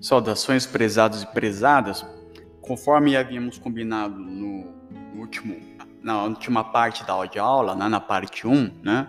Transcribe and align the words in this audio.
Saudações, 0.00 0.66
prezados 0.66 1.22
e 1.22 1.26
prezadas. 1.26 2.04
Conforme 2.60 3.16
havíamos 3.16 3.58
combinado 3.58 4.18
no, 4.18 4.72
último, 5.16 5.56
na 6.02 6.24
última 6.24 6.64
parte 6.64 7.04
da 7.04 7.12
aula, 7.42 7.74
né, 7.74 7.88
na 7.88 8.00
parte 8.00 8.46
1, 8.46 8.80
né, 8.82 9.08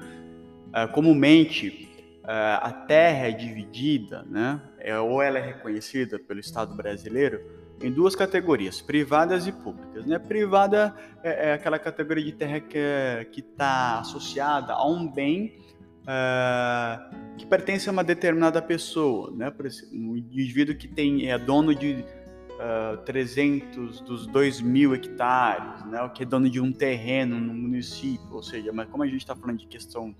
uh, 0.69 0.91
comumente 0.91 1.89
uh, 2.23 2.59
a 2.61 2.71
terra 2.71 3.27
é 3.27 3.31
dividida, 3.31 4.25
né, 4.29 4.61
é, 4.79 4.97
ou 4.99 5.21
ela 5.21 5.37
é 5.37 5.41
reconhecida 5.41 6.19
pelo 6.19 6.39
Estado 6.39 6.75
brasileiro 6.75 7.41
em 7.81 7.91
duas 7.91 8.15
categorias, 8.15 8.81
privadas 8.81 9.47
e 9.47 9.51
públicas. 9.51 10.05
Né? 10.05 10.19
Privada 10.19 10.95
é, 11.23 11.49
é 11.49 11.53
aquela 11.53 11.79
categoria 11.79 12.23
de 12.23 12.31
terra 12.33 12.59
que 12.59 12.77
é, 12.77 13.27
está 13.35 13.99
associada 13.99 14.73
a 14.73 14.87
um 14.87 15.07
bem 15.07 15.55
uh, 16.01 17.35
que 17.37 17.45
pertence 17.45 17.89
a 17.89 17.91
uma 17.91 18.03
determinada 18.03 18.61
pessoa, 18.61 19.31
né? 19.31 19.51
Um 19.93 20.17
indivíduo 20.17 20.75
que 20.75 20.87
tem 20.87 21.29
é 21.29 21.37
dono 21.37 21.73
de 21.73 22.03
uh, 22.51 22.97
300 23.05 24.01
dos 24.01 24.27
2 24.27 24.61
mil 24.61 24.93
hectares, 24.93 25.85
né? 25.85 26.01
O 26.01 26.09
que 26.09 26.23
é 26.23 26.25
dono 26.25 26.49
de 26.49 26.59
um 26.59 26.71
terreno 26.71 27.39
no 27.39 27.53
município, 27.53 28.33
ou 28.33 28.43
seja, 28.43 28.71
mas 28.71 28.89
como 28.89 29.03
a 29.03 29.07
gente 29.07 29.21
está 29.21 29.35
falando 29.35 29.59
de 29.59 29.67
questão 29.67 30.15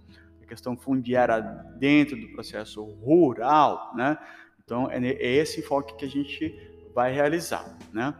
questão 0.48 0.76
fundiária 0.76 1.40
dentro 1.80 2.20
do 2.20 2.28
processo 2.34 2.84
rural, 2.84 3.94
né? 3.96 4.18
Então 4.66 4.92
é, 4.92 4.98
é 4.98 5.36
esse 5.36 5.62
enfoque 5.62 5.96
que 5.96 6.04
a 6.04 6.10
gente 6.10 6.54
vai 6.94 7.14
realizar, 7.14 7.78
né? 7.94 8.14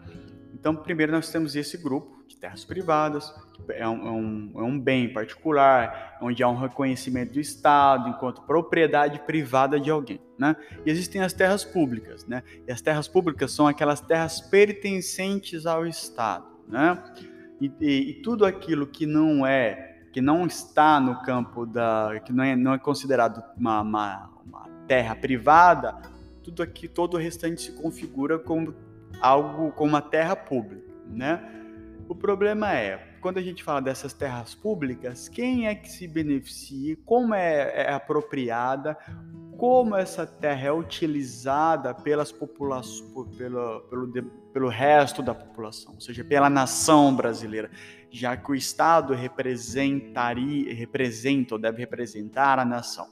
Então 0.54 0.74
primeiro 0.74 1.12
nós 1.12 1.30
temos 1.30 1.58
esse 1.58 1.78
grupo 1.78 2.21
terras 2.42 2.66
privadas, 2.66 3.32
é 3.70 3.88
um, 3.88 4.08
é 4.08 4.12
um, 4.12 4.52
é 4.56 4.64
um 4.64 4.80
bem 4.80 5.14
particular, 5.14 6.18
onde 6.20 6.42
há 6.42 6.50
um 6.50 6.58
reconhecimento 6.58 7.34
do 7.34 7.40
Estado 7.40 8.10
enquanto 8.10 8.42
propriedade 8.42 9.20
privada 9.20 9.80
de 9.80 9.92
alguém. 9.92 10.20
Né? 10.40 10.56
E 10.84 10.90
existem 10.90 11.22
as 11.22 11.34
terras 11.34 11.64
públicas, 11.64 12.26
né? 12.26 12.42
e 12.68 12.72
as 12.72 12.82
terras 12.82 13.08
públicas 13.08 13.52
são 13.52 13.68
aquelas 13.68 14.02
terras 14.02 14.42
pertencentes 14.42 15.68
ao 15.68 15.86
Estado. 15.86 16.48
Né? 16.68 17.02
E, 17.62 17.72
e, 17.80 18.10
e 18.10 18.14
tudo 18.24 18.44
aquilo 18.44 18.88
que 18.88 19.06
não 19.06 19.46
é 19.46 19.90
que 20.12 20.20
não 20.20 20.46
está 20.46 21.00
no 21.00 21.22
campo 21.22 21.66
da 21.66 22.20
que 22.26 22.34
não 22.34 22.44
é, 22.44 22.54
não 22.54 22.74
é 22.74 22.80
considerado 22.80 23.42
uma, 23.56 23.82
uma, 23.82 24.30
uma 24.46 24.68
terra 24.86 25.16
privada 25.16 25.96
tudo 26.44 26.62
aqui 26.62 26.86
todo 26.90 27.14
o 27.14 27.18
restante 27.18 27.62
se 27.62 27.72
configura 27.72 28.38
como 28.38 28.76
algo 29.22 29.72
como 29.72 29.92
uma 29.92 30.02
terra 30.02 30.36
pública 30.36 30.84
né 31.08 31.61
o 32.08 32.16
problema 32.16 32.74
é, 32.74 32.98
quando 33.22 33.38
a 33.38 33.42
gente 33.42 33.64
fala 33.64 33.82
dessas 33.82 34.14
terras 34.14 34.54
públicas, 34.54 35.30
quem 35.30 35.68
é 35.68 35.76
que 35.76 35.90
se 35.90 36.08
beneficia, 36.08 36.98
como 37.06 37.34
é, 37.34 37.88
é 37.88 37.94
apropriada, 37.94 38.98
como 39.58 39.96
essa 39.96 40.26
terra 40.26 40.68
é 40.68 40.72
utilizada 40.72 41.94
pelas 41.94 42.32
populações, 42.32 43.36
pelo, 43.38 43.82
pelo, 43.82 44.12
pelo 44.52 44.70
resto 44.70 45.22
da 45.22 45.36
população, 45.36 45.94
ou 45.94 46.02
seja, 46.02 46.24
pela 46.24 46.50
nação 46.50 47.16
brasileira, 47.16 47.70
já 48.10 48.36
que 48.36 48.52
o 48.52 48.56
Estado 48.56 49.14
representaria, 49.14 50.74
representa 50.74 51.56
ou 51.56 51.60
deve 51.62 51.78
representar 51.78 52.58
a 52.58 52.66
nação. 52.66 53.08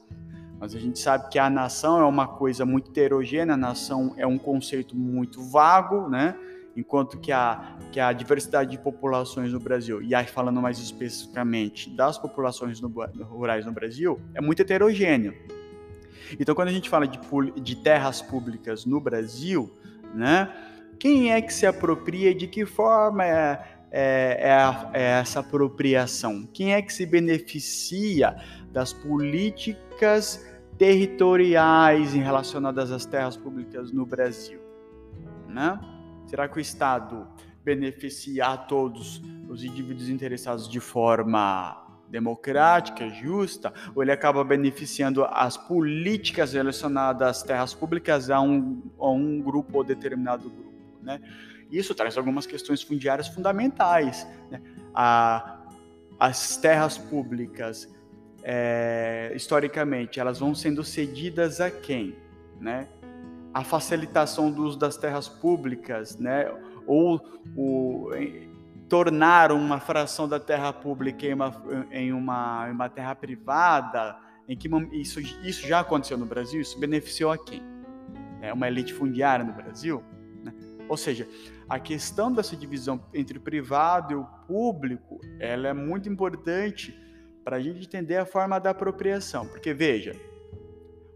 Mas 0.59 0.75
a 0.75 0.79
gente 0.79 0.99
sabe 0.99 1.29
que 1.29 1.39
a 1.39 1.49
nação 1.49 1.99
é 1.99 2.03
uma 2.03 2.27
coisa 2.27 2.65
muito 2.65 2.91
heterogênea, 2.91 3.53
a 3.53 3.57
nação 3.57 4.13
é 4.17 4.27
um 4.27 4.37
conceito 4.37 4.95
muito 4.95 5.41
vago, 5.41 6.09
né? 6.09 6.35
Enquanto 6.80 7.19
que 7.19 7.31
a, 7.31 7.77
que 7.91 7.99
a 7.99 8.11
diversidade 8.13 8.72
de 8.72 8.77
populações 8.77 9.52
no 9.52 9.59
Brasil, 9.59 10.02
e 10.02 10.16
aí 10.16 10.25
falando 10.25 10.61
mais 10.61 10.80
especificamente 10.80 11.89
das 11.89 12.17
populações 12.17 12.80
no, 12.80 12.89
rurais 13.23 13.66
no 13.66 13.71
Brasil, 13.71 14.19
é 14.33 14.41
muito 14.41 14.61
heterogêneo. 14.61 15.33
Então, 16.39 16.55
quando 16.55 16.69
a 16.69 16.71
gente 16.71 16.89
fala 16.89 17.08
de, 17.08 17.19
de 17.61 17.75
terras 17.75 18.21
públicas 18.21 18.86
no 18.86 18.99
Brasil, 18.99 19.71
né, 20.13 20.53
quem 20.99 21.31
é 21.31 21.41
que 21.41 21.53
se 21.53 21.65
apropria, 21.65 22.33
de 22.33 22.48
que 22.48 22.65
forma 22.65 23.26
é, 23.26 23.64
é, 23.92 24.52
é, 24.93 24.99
é 24.99 25.03
essa 25.20 25.39
apropriação? 25.39 26.48
Quem 26.53 26.73
é 26.73 26.82
que 26.82 26.93
se 26.93 27.05
beneficia 27.05 28.36
das 28.71 28.93
políticas 28.93 30.45
territoriais 30.77 32.14
relacionadas 32.14 32.92
às 32.92 33.05
terras 33.05 33.36
públicas 33.36 33.92
no 33.92 34.05
Brasil? 34.05 34.59
Né? 35.48 35.80
Será 36.29 36.47
que 36.47 36.57
o 36.57 36.61
Estado 36.61 37.27
beneficia 37.63 38.45
a 38.45 38.57
todos 38.57 39.19
os 39.49 39.63
indivíduos 39.63 40.09
interessados 40.09 40.69
de 40.69 40.79
forma 40.79 41.87
democrática, 42.07 43.09
justa, 43.09 43.73
ou 43.95 44.03
ele 44.03 44.11
acaba 44.11 44.43
beneficiando 44.43 45.25
as 45.25 45.57
políticas 45.57 46.53
relacionadas 46.53 47.27
às 47.27 47.43
terras 47.43 47.73
públicas 47.73 48.29
a 48.29 48.39
um, 48.39 48.79
a 48.99 49.09
um 49.09 49.41
grupo 49.41 49.79
ou 49.79 49.83
determinado 49.83 50.51
grupo, 50.51 50.73
né? 51.01 51.19
Isso 51.71 51.95
traz 51.95 52.15
algumas 52.15 52.45
questões 52.45 52.81
fundiárias 52.81 53.27
fundamentais. 53.27 54.27
Né? 54.49 54.61
A, 54.93 55.59
as 56.19 56.57
terras 56.57 56.97
públicas, 56.97 57.91
é, 58.43 59.31
historicamente, 59.35 60.19
elas 60.19 60.39
vão 60.39 60.53
sendo 60.55 60.83
cedidas 60.83 61.59
a 61.61 61.69
quem? 61.69 62.15
Né? 62.59 62.87
A 63.54 63.64
facilitação 63.64 64.52
do 64.52 64.64
uso 64.64 64.77
das 64.77 64.98
terras 64.98 65.27
públicas, 65.27 66.17
né? 66.17 66.52
ou 66.86 67.21
o, 67.55 68.10
tornar 68.89 69.52
uma 69.52 69.80
fração 69.80 70.27
da 70.27 70.39
terra 70.39 70.73
pública 70.73 71.26
em 71.26 71.33
uma, 71.33 71.64
em 71.92 72.11
uma, 72.11 72.67
em 72.67 72.71
uma 72.71 72.89
terra 72.89 73.14
privada, 73.15 74.17
em 74.48 74.58
que 74.58 74.67
isso, 74.93 75.20
isso 75.20 75.67
já 75.67 75.82
aconteceu 75.82 76.17
no 76.17 76.26
Brasil, 76.26 76.59
isso 76.59 76.80
beneficiou 76.80 77.32
a 77.32 77.38
quem? 77.38 77.61
É 78.42 78.52
uma 78.52 78.67
elite 78.67 78.93
fundiária 78.93 79.45
no 79.45 79.54
Brasil? 79.54 80.04
Né? 80.43 80.54
Ou 80.88 80.98
seja, 80.98 81.27
a 81.70 81.80
questão 81.80 82.32
dessa 82.32 82.55
divisão 82.55 82.99
entre 83.14 83.38
o 83.38 83.42
privado 83.42 84.14
e 84.14 84.15
o 84.15 84.26
público, 84.48 85.20
ela 85.39 85.67
é 85.67 85.73
muito 85.73 86.09
importante 86.09 86.98
para 87.43 87.58
a 87.58 87.61
gente 87.61 87.86
entender 87.86 88.17
a 88.17 88.26
forma 88.26 88.59
da 88.59 88.71
apropriação, 88.71 89.45
porque 89.48 89.71
veja, 89.73 90.15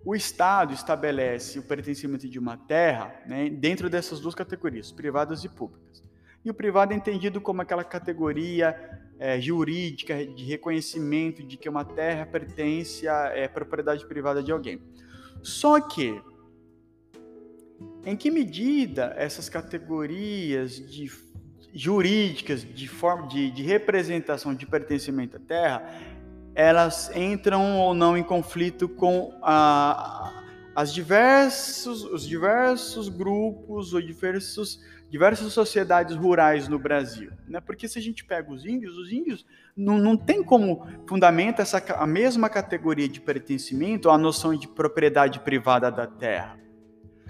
o 0.05 0.13
Estado 0.13 0.73
estabelece 0.73 1.59
o 1.59 1.63
pertencimento 1.63 2.27
de 2.27 2.37
uma 2.37 2.57
terra 2.57 3.15
né, 3.25 3.49
dentro 3.49 3.89
dessas 3.89 4.19
duas 4.19 4.35
categorias, 4.35 4.91
privadas 4.91 5.43
e 5.43 5.49
públicas. 5.49 6.03
E 6.43 6.49
o 6.49 6.53
privado 6.53 6.91
é 6.93 6.95
entendido 6.95 7.39
como 7.39 7.61
aquela 7.61 7.85
categoria 7.85 8.75
é, 9.17 9.39
jurídica 9.39 10.25
de 10.25 10.43
reconhecimento 10.43 11.41
de 11.41 11.55
que 11.55 11.69
uma 11.69 11.85
terra 11.85 12.25
pertence 12.25 13.07
à 13.07 13.27
é, 13.27 13.47
propriedade 13.47 14.05
privada 14.05 14.43
de 14.43 14.51
alguém. 14.51 14.81
Só 15.41 15.79
que, 15.79 16.21
em 18.05 18.17
que 18.17 18.29
medida 18.29 19.13
essas 19.17 19.47
categorias 19.47 20.75
de, 20.75 21.09
jurídicas 21.73 22.63
de, 22.63 22.87
forma, 22.87 23.27
de, 23.27 23.49
de 23.49 23.63
representação 23.63 24.53
de 24.53 24.65
pertencimento 24.65 25.37
à 25.37 25.39
terra 25.39 26.12
elas 26.55 27.15
entram 27.15 27.79
ou 27.79 27.93
não 27.93 28.17
em 28.17 28.23
conflito 28.23 28.87
com 28.87 29.33
a, 29.41 30.31
as 30.75 30.93
diversos, 30.93 32.03
os 32.03 32.27
diversos 32.27 33.09
grupos 33.09 33.93
ou 33.93 34.01
diversos, 34.01 34.79
diversas 35.09 35.51
sociedades 35.53 36.15
rurais 36.15 36.67
no 36.67 36.77
Brasil. 36.77 37.31
Né? 37.47 37.59
Porque 37.59 37.87
se 37.87 37.97
a 37.97 38.01
gente 38.01 38.23
pega 38.23 38.51
os 38.51 38.65
índios, 38.65 38.97
os 38.97 39.11
índios 39.11 39.45
não, 39.75 39.97
não 39.97 40.15
tem 40.15 40.43
como 40.43 40.87
fundamento 41.07 41.61
essa, 41.61 41.83
a 41.95 42.05
mesma 42.05 42.49
categoria 42.49 43.09
de 43.09 43.19
pertencimento 43.19 44.09
a 44.09 44.17
noção 44.17 44.55
de 44.55 44.67
propriedade 44.67 45.39
privada 45.39 45.91
da 45.91 46.05
terra. 46.05 46.59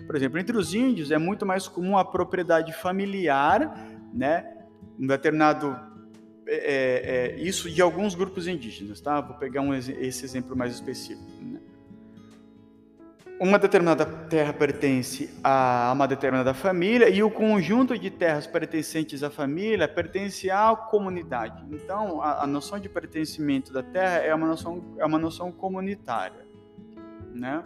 Por 0.06 0.16
exemplo, 0.16 0.38
entre 0.38 0.58
os 0.58 0.74
índios 0.74 1.12
é 1.12 1.18
muito 1.18 1.46
mais 1.46 1.68
comum 1.68 1.98
a 1.98 2.04
propriedade 2.04 2.74
familiar, 2.74 3.74
né? 4.14 4.50
um 5.00 5.08
determinado 5.08 5.93
é, 6.46 6.56
é, 6.56 7.36
é, 7.36 7.40
isso 7.40 7.70
de 7.70 7.82
alguns 7.82 8.16
grupos 8.16 8.48
indígenas, 8.48 9.00
tá? 9.00 9.22
Vou 9.22 9.36
pegar 9.36 9.62
um, 9.62 9.74
esse 9.74 10.26
exemplo 10.26 10.56
mais 10.56 10.74
específico. 10.74 11.24
Né? 11.42 11.60
Uma 13.40 13.58
determinada 13.58 14.06
terra 14.06 14.54
pertence 14.54 15.30
a 15.44 15.92
uma 15.94 16.08
determinada 16.08 16.54
família 16.54 17.10
e 17.10 17.24
o 17.24 17.32
conjunto 17.32 17.98
de 17.98 18.10
terras 18.10 18.46
pertencentes 18.46 19.24
à 19.24 19.30
família 19.30 19.88
pertence 19.88 20.50
à 20.50 20.76
comunidade. 20.76 21.64
Então, 21.72 22.22
a, 22.22 22.44
a 22.44 22.48
noção 22.48 22.80
de 22.80 22.88
pertencimento 22.88 23.74
da 23.74 23.82
terra 23.82 24.18
é 24.18 24.34
uma 24.34 24.48
noção, 24.48 24.84
é 24.98 25.06
uma 25.06 25.18
noção 25.18 25.52
comunitária, 25.52 26.46
né? 27.34 27.64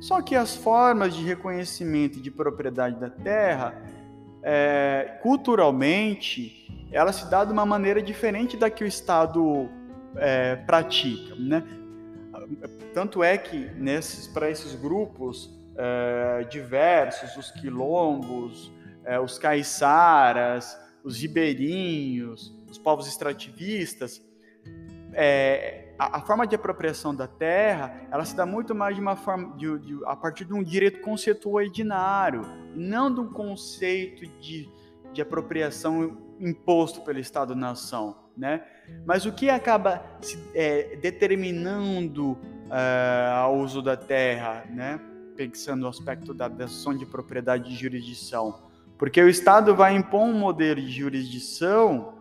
Só 0.00 0.20
que 0.20 0.36
as 0.36 0.54
formas 0.54 1.14
de 1.14 1.24
reconhecimento 1.24 2.20
de 2.20 2.30
propriedade 2.30 3.00
da 3.00 3.08
terra, 3.08 3.74
é, 4.44 5.18
culturalmente, 5.22 6.68
ela 6.92 7.12
se 7.12 7.28
dá 7.30 7.44
de 7.44 7.52
uma 7.52 7.64
maneira 7.64 8.02
diferente 8.02 8.56
da 8.56 8.68
que 8.68 8.84
o 8.84 8.86
Estado 8.86 9.70
é, 10.16 10.54
pratica, 10.54 11.34
né? 11.34 11.64
Tanto 12.92 13.24
é 13.24 13.38
que 13.38 13.70
para 14.34 14.50
esses 14.50 14.74
grupos 14.74 15.50
é, 15.76 16.44
diversos, 16.44 17.36
os 17.36 17.50
quilombos, 17.50 18.70
é, 19.04 19.18
os 19.18 19.38
caiçaras, 19.38 20.78
os 21.02 21.20
ribeirinhos, 21.20 22.54
os 22.70 22.76
povos 22.78 23.08
extrativistas, 23.08 24.22
é, 25.14 25.83
a, 25.98 26.18
a, 26.18 26.20
forma 26.20 26.46
de 26.46 26.54
apropriação 26.54 27.14
da 27.14 27.26
terra, 27.26 28.06
ela 28.10 28.24
se 28.24 28.34
dá 28.34 28.44
muito 28.44 28.74
mais 28.74 28.94
de 28.94 29.00
uma 29.00 29.16
forma, 29.16 29.56
de, 29.56 29.78
de, 29.78 29.98
a 30.06 30.16
partir 30.16 30.44
de 30.44 30.52
um 30.52 30.62
direito 30.62 31.00
conceituoidinário, 31.00 32.42
não 32.74 33.12
de 33.12 33.20
um 33.20 33.32
conceito 33.32 34.26
de, 34.40 34.68
de 35.12 35.22
apropriação 35.22 36.16
imposto 36.40 37.00
pelo 37.02 37.18
Estado-nação, 37.18 38.16
né? 38.36 38.64
Mas 39.06 39.24
o 39.24 39.32
que 39.32 39.48
acaba 39.48 40.02
se, 40.20 40.38
é, 40.54 40.96
determinando 40.96 42.32
uh, 42.32 43.48
o 43.50 43.58
uso 43.60 43.80
da 43.80 43.96
terra, 43.96 44.64
né? 44.70 45.00
Pensando 45.36 45.82
no 45.82 45.88
aspecto 45.88 46.34
da 46.34 46.48
decisão 46.48 46.96
de 46.96 47.06
propriedade 47.06 47.68
de 47.68 47.76
jurisdição, 47.76 48.62
porque 48.98 49.20
o 49.20 49.28
Estado 49.28 49.74
vai 49.74 49.96
impor 49.96 50.22
um 50.22 50.32
modelo 50.32 50.80
de 50.80 50.90
jurisdição 50.90 52.13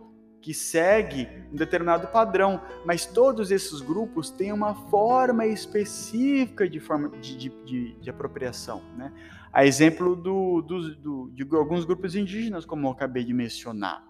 que 0.44 0.54
segue 0.54 1.30
um 1.54 1.56
determinado 1.56 2.10
padrão, 2.10 2.62
mas 2.86 3.06
todos 3.06 3.50
esses 3.50 3.80
grupos 3.80 4.30
têm 4.30 4.52
uma 4.52 4.76
forma 4.90 5.46
específica 5.46 6.68
de, 6.68 6.82
forma 6.82 7.08
de, 7.18 7.38
de, 7.38 7.50
de, 7.64 7.94
de 7.94 8.10
apropriação. 8.10 8.84
Né? 8.98 9.14
A 9.54 9.66
exemplo 9.66 10.18
do, 10.18 10.62
do, 10.62 10.96
do, 10.96 11.32
de 11.32 11.48
alguns 11.56 11.86
grupos 11.86 12.14
indígenas, 12.14 12.66
como 12.66 12.88
eu 12.88 12.92
acabei 12.92 13.24
de 13.24 13.34
mencionar. 13.34 14.06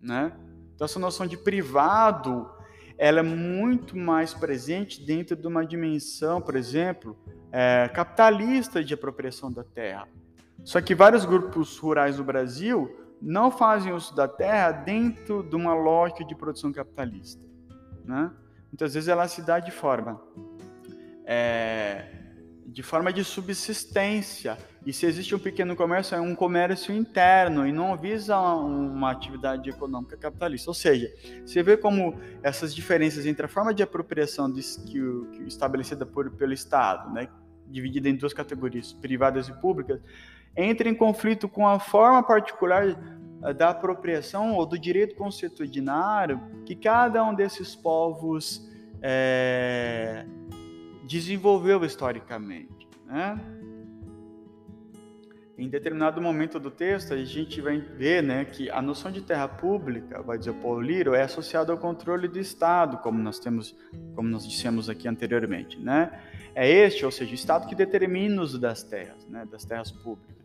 Né? 0.00 0.32
Então, 0.72 0.84
essa 0.84 1.00
noção 1.00 1.26
de 1.26 1.36
privado 1.36 2.48
ela 2.96 3.18
é 3.18 3.22
muito 3.22 3.96
mais 3.96 4.32
presente 4.32 5.04
dentro 5.04 5.34
de 5.34 5.46
uma 5.48 5.66
dimensão, 5.66 6.40
por 6.40 6.54
exemplo, 6.54 7.18
é, 7.50 7.90
capitalista 7.92 8.84
de 8.84 8.94
apropriação 8.94 9.50
da 9.50 9.64
terra. 9.64 10.06
Só 10.62 10.80
que 10.80 10.94
vários 10.94 11.24
grupos 11.24 11.76
rurais 11.78 12.18
do 12.18 12.24
Brasil 12.24 12.99
não 13.20 13.50
fazem 13.50 13.92
uso 13.92 14.14
da 14.14 14.26
terra 14.26 14.72
dentro 14.72 15.42
de 15.42 15.54
uma 15.56 15.74
lógica 15.74 16.24
de 16.24 16.34
produção 16.34 16.72
capitalista. 16.72 17.44
Né? 18.04 18.30
Muitas 18.70 18.94
vezes 18.94 19.08
ela 19.08 19.28
se 19.28 19.42
dá 19.42 19.58
de 19.58 19.70
forma 19.70 20.20
é, 21.24 22.20
de 22.66 22.82
forma 22.82 23.12
de 23.12 23.24
subsistência. 23.24 24.56
E 24.86 24.92
se 24.92 25.04
existe 25.04 25.34
um 25.34 25.38
pequeno 25.38 25.76
comércio, 25.76 26.14
é 26.14 26.20
um 26.20 26.34
comércio 26.34 26.94
interno 26.94 27.66
e 27.66 27.72
não 27.72 27.96
visa 27.96 28.38
uma 28.38 29.10
atividade 29.10 29.68
econômica 29.68 30.16
capitalista. 30.16 30.70
Ou 30.70 30.74
seja, 30.74 31.12
você 31.44 31.62
vê 31.62 31.76
como 31.76 32.18
essas 32.42 32.74
diferenças 32.74 33.26
entre 33.26 33.46
a 33.46 33.48
forma 33.48 33.74
de 33.74 33.82
apropriação 33.82 34.50
de, 34.50 34.62
que, 34.62 35.00
que, 35.32 35.42
estabelecida 35.46 36.06
por, 36.06 36.30
pelo 36.30 36.52
Estado, 36.52 37.12
né, 37.12 37.28
dividida 37.68 38.08
em 38.08 38.16
duas 38.16 38.32
categorias, 38.32 38.92
privadas 38.92 39.48
e 39.48 39.52
públicas, 39.52 40.00
entra 40.56 40.88
em 40.88 40.94
conflito 40.94 41.48
com 41.48 41.66
a 41.66 41.78
forma 41.78 42.22
particular 42.22 42.86
eh, 43.42 43.54
da 43.54 43.70
apropriação 43.70 44.54
ou 44.54 44.66
do 44.66 44.78
direito 44.78 45.14
consuetudinário 45.14 46.40
que 46.64 46.74
cada 46.74 47.24
um 47.24 47.34
desses 47.34 47.74
povos 47.74 48.68
é, 49.02 50.26
desenvolveu 51.04 51.84
historicamente. 51.84 52.88
Né? 53.06 53.40
Em 55.56 55.68
determinado 55.68 56.22
momento 56.22 56.58
do 56.58 56.70
texto, 56.70 57.12
a 57.12 57.22
gente 57.22 57.60
vai 57.60 57.78
ver 57.78 58.22
né, 58.22 58.46
que 58.46 58.70
a 58.70 58.80
noção 58.80 59.12
de 59.12 59.20
terra 59.20 59.46
pública, 59.46 60.22
vai 60.22 60.38
dizer 60.38 60.54
Paulo 60.54 60.80
Liro, 60.80 61.14
é 61.14 61.22
associada 61.22 61.70
ao 61.70 61.76
controle 61.76 62.28
do 62.28 62.38
Estado, 62.38 62.96
como 62.98 63.18
nós 63.18 63.38
temos, 63.38 63.76
como 64.14 64.26
nós 64.28 64.48
dissemos 64.48 64.88
aqui 64.88 65.06
anteriormente. 65.06 65.78
Né? 65.78 66.18
É 66.54 66.66
este, 66.66 67.04
ou 67.04 67.10
seja, 67.10 67.32
o 67.32 67.34
Estado 67.34 67.66
que 67.66 67.74
determina 67.74 68.40
o 68.40 68.44
uso 68.44 68.58
das 68.58 68.82
terras, 68.82 69.26
né, 69.26 69.46
das 69.50 69.64
terras 69.64 69.90
públicas. 69.90 70.39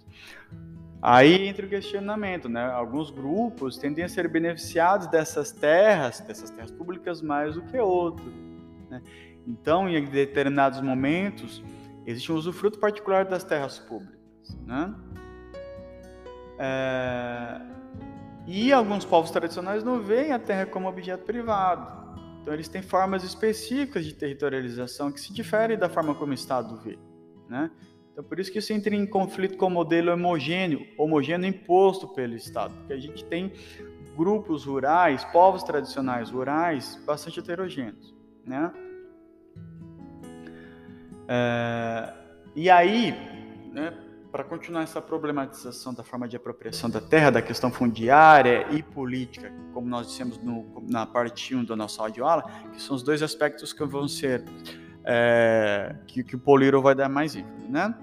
Aí 1.02 1.48
entra 1.48 1.66
o 1.66 1.70
questionamento, 1.70 2.50
né? 2.50 2.66
Alguns 2.66 3.12
grupos 3.12 3.78
tendem 3.78 4.04
a 4.04 4.10
ser 4.10 4.28
beneficiados 4.28 5.06
dessas 5.08 5.52
terras, 5.52 6.20
dessas 6.22 6.50
terras 6.50 6.72
públicas 6.72 7.22
mais 7.22 7.54
do 7.54 7.62
que 7.62 7.78
outros. 7.78 8.34
Né? 8.90 9.02
Então, 9.46 9.88
em 9.88 10.04
determinados 10.06 10.82
momentos, 10.82 11.64
existe 12.08 12.32
um 12.32 12.36
usufruto 12.36 12.80
particular 12.80 13.26
das 13.26 13.44
terras 13.44 13.78
públicas, 13.78 14.58
né? 14.66 14.96
É... 16.58 17.62
E 18.48 18.74
alguns 18.74 19.06
povos 19.06 19.30
tradicionais 19.30 19.84
não 19.84 20.02
veem 20.02 20.32
a 20.32 20.40
terra 20.40 20.66
como 20.66 20.88
objeto 20.88 21.24
privado. 21.24 22.06
Então, 22.42 22.52
eles 22.52 22.68
têm 22.68 22.82
formas 22.82 23.24
específicas 23.24 24.06
de 24.06 24.14
territorialização 24.14 25.12
que 25.12 25.20
se 25.20 25.34
diferem 25.34 25.78
da 25.78 25.90
forma 25.90 26.16
como 26.16 26.32
o 26.32 26.34
Estado 26.36 26.78
vê, 26.78 26.98
né? 27.48 27.70
Então, 28.16 28.24
por 28.24 28.40
isso 28.40 28.50
que 28.50 28.60
isso 28.60 28.72
entra 28.72 28.96
em 28.96 29.06
conflito 29.06 29.58
com 29.58 29.66
o 29.66 29.70
modelo 29.70 30.14
homogêneo, 30.14 30.88
homogêneo 30.98 31.50
imposto 31.50 32.08
pelo 32.08 32.34
Estado, 32.34 32.74
porque 32.74 32.94
a 32.94 32.98
gente 32.98 33.26
tem 33.26 33.52
grupos 34.16 34.64
rurais, 34.64 35.26
povos 35.26 35.64
tradicionais 35.64 36.30
rurais, 36.30 36.98
bastante 37.06 37.42
heterogêneos, 37.42 38.16
né? 38.46 38.72
É, 41.28 42.14
e 42.56 42.70
aí, 42.70 43.12
né, 43.74 43.94
para 44.32 44.46
continuar 44.46 44.84
essa 44.84 45.02
problematização 45.02 45.94
da 45.94 46.02
forma 46.02 46.26
de 46.26 46.38
apropriação 46.38 46.90
da 46.90 47.02
terra, 47.02 47.32
da 47.32 47.42
questão 47.42 47.70
fundiária 47.70 48.66
e 48.72 48.82
política, 48.82 49.52
como 49.74 49.90
nós 49.90 50.08
dissemos 50.08 50.38
no, 50.38 50.82
na 50.88 51.06
parte 51.06 51.54
1 51.54 51.66
da 51.66 51.76
nossa 51.76 52.02
audioaula, 52.02 52.44
que 52.72 52.82
são 52.82 52.96
os 52.96 53.04
dois 53.04 53.22
aspectos 53.22 53.74
que 53.74 53.84
vão 53.84 54.08
ser 54.08 54.42
é, 55.06 55.96
que, 56.08 56.24
que, 56.24 56.36
o 56.36 56.40
Poliro 56.40 56.82
vai 56.82 56.96
dar 56.96 57.08
mais 57.08 57.36
ênfase, 57.36 57.68
né? 57.70 57.94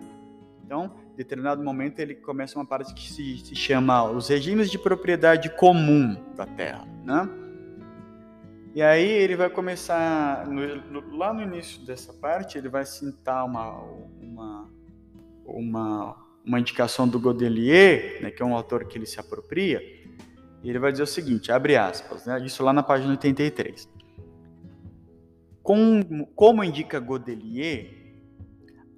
Então, 0.65 0.91
em 1.13 1.17
determinado 1.17 1.63
momento, 1.63 1.99
ele 1.99 2.15
começa 2.15 2.59
uma 2.59 2.65
parte 2.65 2.95
que 2.95 3.13
se, 3.13 3.39
se 3.39 3.55
chama 3.55 4.05
os 4.11 4.29
regimes 4.29 4.71
de 4.71 4.79
propriedade 4.79 5.51
comum 5.51 6.17
da 6.37 6.47
terra, 6.47 6.87
né? 7.05 7.29
E 8.75 8.81
aí 8.81 9.07
ele 9.07 9.37
vai 9.37 9.51
começar, 9.51 10.47
no, 10.47 11.17
lá 11.17 11.35
no 11.35 11.43
início 11.43 11.85
dessa 11.85 12.11
parte, 12.11 12.57
ele 12.57 12.71
vai 12.71 12.87
citar 12.87 13.45
uma, 13.45 13.83
uma, 14.19 14.71
uma, 15.45 16.17
uma 16.43 16.59
indicação 16.59 17.07
do 17.07 17.21
Godelier, 17.21 18.23
né, 18.23 18.31
que 18.31 18.43
é 18.43 18.47
um 18.47 18.55
autor 18.55 18.87
que 18.87 18.97
ele 18.97 19.05
se 19.05 19.21
apropria, 19.21 19.79
e 20.63 20.71
ele 20.71 20.79
vai 20.79 20.91
dizer 20.91 21.03
o 21.03 21.07
seguinte, 21.07 21.53
abre 21.53 21.77
aspas, 21.77 22.25
né, 22.25 22.43
isso 22.47 22.65
lá 22.65 22.73
na 22.73 22.83
página 22.83 23.11
83. 23.11 23.92
Como, 25.63 26.65
indica 26.65 26.99
Godelier, 26.99 28.03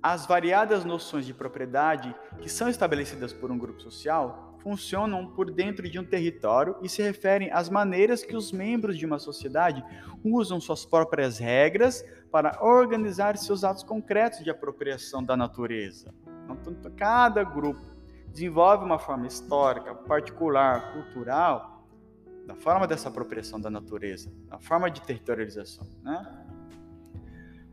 as 0.03 0.27
variadas 0.27 0.85
noções 0.85 1.27
de 1.27 1.35
propriedade 1.35 2.15
que 2.41 2.49
são 2.49 2.69
estabelecidas 2.69 3.33
por 3.33 3.51
um 3.51 3.59
grupo 3.59 3.81
social 3.81 4.59
funcionam 4.65 5.27
por 5.27 5.51
dentro 5.51 5.89
de 5.89 5.99
um 5.99 6.05
território 6.05 6.77
e 6.83 6.89
se 6.89 7.03
referem 7.03 7.51
às 7.53 7.69
maneiras 7.69 8.25
que 8.25 8.35
os 8.35 8.51
membros 8.51 8.97
de 8.97 9.05
uma 9.05 9.19
sociedade 9.19 9.85
usam 10.25 10.59
suas 10.59 10.87
próprias 10.87 11.39
regras 11.39 12.03
para 12.31 12.59
organizar 12.65 13.37
seus 13.37 13.63
atos 13.63 13.83
concretos 13.83 14.43
de 14.43 14.49
apropriação 14.49 15.23
da 15.23 15.37
natureza. 15.37 16.15
Então, 16.51 16.75
cada 16.97 17.45
grupo 17.45 17.81
desenvolve 18.29 18.85
uma 18.85 18.99
forma 18.99 19.27
histórica, 19.27 19.95
particular, 19.95 20.95
cultural, 20.95 21.87
da 22.47 22.55
forma 22.55 22.87
dessa 22.87 23.09
apropriação 23.09 23.61
da 23.61 23.71
natureza, 23.71 24.31
da 24.49 24.59
forma 24.59 24.91
de 24.91 25.01
territorialização. 25.03 25.87
Né? 26.03 26.44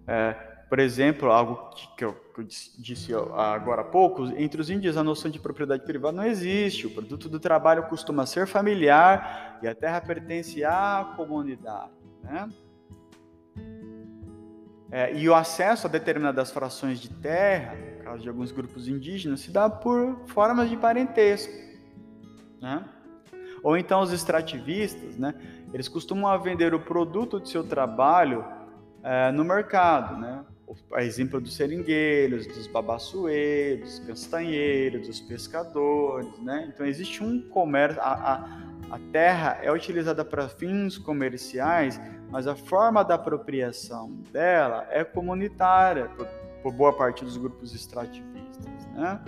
É, 0.08 0.34
por 0.72 0.80
exemplo, 0.80 1.30
algo 1.30 1.70
que 1.98 2.06
eu, 2.06 2.14
que 2.14 2.40
eu 2.40 2.46
disse 2.46 3.14
agora 3.14 3.82
há 3.82 3.84
pouco, 3.84 4.26
entre 4.38 4.62
os 4.62 4.70
índios 4.70 4.96
a 4.96 5.04
noção 5.04 5.30
de 5.30 5.38
propriedade 5.38 5.84
privada 5.84 6.16
não 6.16 6.26
existe. 6.26 6.88
O 6.88 6.92
produto 6.92 7.28
do 7.28 7.42
trabalho 7.42 7.84
costuma 7.90 8.26
ser 8.26 8.48
familiar 8.48 9.60
e 9.62 9.68
a 9.68 9.76
terra 9.76 10.00
pertence 10.00 10.64
à 10.64 11.14
comunidade. 11.18 11.92
Né? 12.24 12.50
É, 14.90 15.14
e 15.14 15.28
o 15.28 15.36
acesso 15.36 15.88
a 15.88 15.90
determinadas 15.90 16.52
frações 16.52 17.02
de 17.02 17.10
terra, 17.10 17.76
no 17.76 18.04
caso 18.06 18.24
de 18.24 18.30
alguns 18.30 18.54
grupos 18.54 18.88
indígenas, 18.88 19.42
se 19.42 19.52
dá 19.52 19.70
por 19.70 20.22
formas 20.28 20.70
de 20.70 20.78
parentesco. 20.78 21.52
Né? 22.62 22.82
Ou 23.62 23.76
então 23.76 24.00
os 24.00 24.14
extrativistas, 24.14 25.18
né? 25.18 25.34
eles 25.74 25.90
costumam 25.90 26.42
vender 26.42 26.74
o 26.74 26.80
produto 26.80 27.42
de 27.42 27.50
seu 27.50 27.62
trabalho 27.62 28.61
é, 29.04 29.32
no 29.32 29.44
mercado, 29.44 30.20
né? 30.20 30.46
A 30.94 31.04
exemplo 31.04 31.42
dos 31.42 31.54
seringueiros, 31.54 32.48
dos 32.48 32.66
babassueiros, 32.66 34.00
dos 34.00 34.08
castanheiros, 34.08 35.08
dos 35.08 35.20
pescadores, 35.20 36.40
né? 36.40 36.72
Então 36.74 36.86
existe 36.86 37.22
um 37.22 37.42
comércio, 37.50 38.00
a, 38.02 38.14
a, 38.14 38.96
a 38.96 39.00
terra 39.12 39.60
é 39.62 39.72
utilizada 39.72 40.24
para 40.24 40.48
fins 40.48 40.98
comerciais, 40.98 42.00
mas 42.30 42.48
a 42.48 42.56
forma 42.56 43.04
da 43.04 43.16
apropriação 43.16 44.12
dela 44.32 44.88
é 44.90 45.04
comunitária 45.04 46.06
por, 46.10 46.26
por 46.64 46.72
boa 46.72 46.94
parte 46.94 47.26
dos 47.26 47.36
grupos 47.36 47.76
extrativistas, 47.76 48.88
né? 48.94 49.20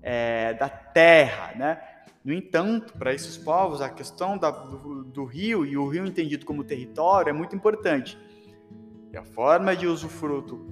é, 0.01 0.53
da 0.55 0.67
terra, 0.67 1.53
né? 1.55 1.79
No 2.23 2.33
entanto, 2.33 2.93
para 2.97 3.13
esses 3.13 3.37
povos, 3.37 3.81
a 3.81 3.89
questão 3.89 4.37
da, 4.37 4.49
do, 4.49 5.03
do, 5.03 5.25
rio 5.25 5.65
e 5.65 5.77
o 5.77 5.87
rio 5.87 6.05
entendido 6.05 6.45
como 6.45 6.63
território 6.63 7.29
é 7.29 7.33
muito 7.33 7.55
importante. 7.55 8.17
E 9.11 9.17
a 9.17 9.23
forma 9.23 9.75
de 9.75 9.85
usufruto 9.85 10.67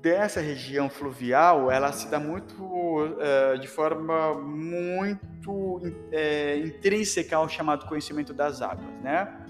dessa 0.00 0.40
região 0.40 0.88
fluvial, 0.88 1.70
ela 1.70 1.90
se 1.92 2.08
dá 2.08 2.20
muito 2.20 2.62
uh, 2.62 3.58
de 3.60 3.66
forma 3.66 4.34
muito 4.34 5.78
uh, 5.78 6.58
intrínseca 6.64 7.36
ao 7.36 7.48
chamado 7.48 7.86
conhecimento 7.86 8.32
das 8.32 8.60
águas, 8.60 8.94
né? 9.02 9.43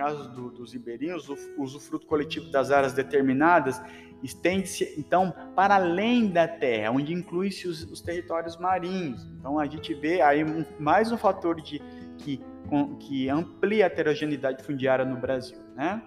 Caso 0.00 0.30
do, 0.30 0.50
dos 0.50 0.72
ribeirinhos, 0.72 1.28
o 1.28 1.36
usufruto 1.58 2.06
coletivo 2.06 2.50
das 2.50 2.70
áreas 2.70 2.94
determinadas 2.94 3.82
estende-se, 4.22 4.94
então, 4.96 5.34
para 5.54 5.74
além 5.74 6.28
da 6.28 6.48
terra, 6.48 6.90
onde 6.90 7.12
inclui-se 7.12 7.68
os, 7.68 7.84
os, 7.84 8.00
territórios 8.00 8.56
marinhos. 8.56 9.26
Então, 9.38 9.58
a 9.58 9.66
gente 9.66 9.92
vê 9.92 10.22
aí 10.22 10.42
um, 10.42 10.64
mais 10.78 11.12
um 11.12 11.18
fator 11.18 11.60
de, 11.60 11.82
que, 12.16 12.40
com, 12.70 12.96
que 12.96 13.28
amplia 13.28 13.84
a 13.84 13.88
heterogeneidade 13.88 14.62
fundiária 14.62 15.04
no 15.04 15.18
Brasil, 15.18 15.58
né? 15.76 16.02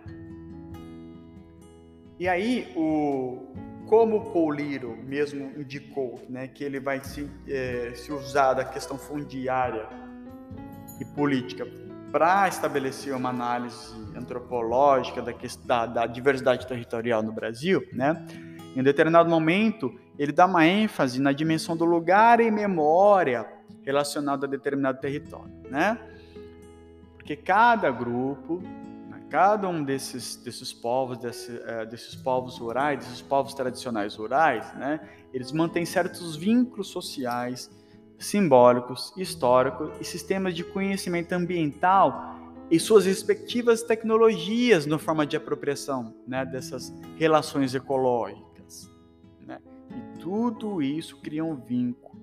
E 2.20 2.28
aí, 2.28 2.72
o, 2.76 3.54
como 3.88 4.18
o 4.18 4.32
Pauliro 4.32 4.98
mesmo 5.04 5.52
indicou, 5.56 6.20
né, 6.28 6.48
que 6.48 6.64
ele 6.64 6.80
vai 6.80 7.04
se, 7.04 7.30
é, 7.48 7.94
se 7.94 8.12
usar 8.12 8.56
da 8.56 8.66
questão 8.66 8.98
fundiária 8.98 9.88
e 11.00 11.06
política 11.06 11.66
para 12.14 12.48
estabelecer 12.48 13.16
uma 13.16 13.30
análise 13.30 13.92
antropológica 14.16 15.20
da, 15.20 15.34
da, 15.66 15.86
da, 15.88 16.06
diversidade 16.06 16.68
territorial 16.68 17.24
no 17.24 17.32
Brasil, 17.32 17.84
né? 17.92 18.24
Em 18.76 18.82
um 18.82 18.84
determinado 18.84 19.28
momento, 19.28 19.92
ele 20.18 20.32
dá 20.32 20.46
uma 20.46 20.64
ênfase 20.64 21.20
na 21.20 21.32
dimensão 21.32 21.76
do 21.76 21.86
lugar 21.86 22.40
e 22.40 22.52
memória 22.52 23.52
relacionado 23.82 24.44
a 24.44 24.48
determinado 24.48 25.02
território, 25.02 25.52
né? 25.72 25.98
Porque 27.16 27.36
cada 27.36 27.90
grupo, 27.90 28.62
né, 29.10 29.20
cada 29.32 29.68
um 29.68 29.84
desses, 29.84 30.36
desses 30.36 30.72
povos, 30.72 31.18
desse, 31.18 31.52
uh, 31.52 31.90
desses 31.90 32.14
povos 32.14 32.60
rurais, 32.60 33.00
desses 33.00 33.24
povos 33.24 33.56
tradicionais 33.56 34.16
rurais, 34.16 34.72
né? 34.76 35.00
Eles 35.34 35.52
mantêm 35.52 35.84
certos 35.84 36.36
vínculos 36.36 36.90
sociais, 36.90 37.72
simbólicos, 38.26 39.14
históricos 39.18 39.92
e 40.00 40.04
sistemas 40.04 40.56
de 40.56 40.64
conhecimento 40.64 41.34
ambiental 41.34 42.36
e 42.70 42.80
suas 42.80 43.06
respectivas 43.06 43.84
tecnologias 43.84 44.86
na 44.86 44.98
forma 44.98 45.26
de 45.26 45.38
apropriação 45.38 46.14
né, 46.28 46.46
dessas 46.46 46.94
relações 47.18 47.76
ecológicas. 47.76 48.90
Né? 49.46 49.60
E 49.90 50.20
tudo 50.20 50.82
isso 50.82 51.22
cria 51.22 51.44
um 51.44 51.56
vínculo 51.56 52.14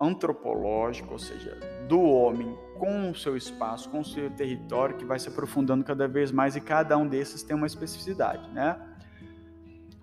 antropológico, 0.00 1.12
ou 1.12 1.18
seja, 1.18 1.58
do 1.88 2.00
homem 2.00 2.56
com 2.78 3.10
o 3.10 3.14
seu 3.14 3.36
espaço, 3.36 3.90
com 3.90 4.00
o 4.00 4.04
seu 4.04 4.30
território, 4.30 4.96
que 4.96 5.04
vai 5.04 5.18
se 5.18 5.28
aprofundando 5.28 5.84
cada 5.84 6.08
vez 6.08 6.32
mais 6.32 6.56
e 6.56 6.60
cada 6.60 6.96
um 6.96 7.06
desses 7.06 7.42
tem 7.42 7.54
uma 7.54 7.66
especificidade, 7.66 8.50
né? 8.50 8.80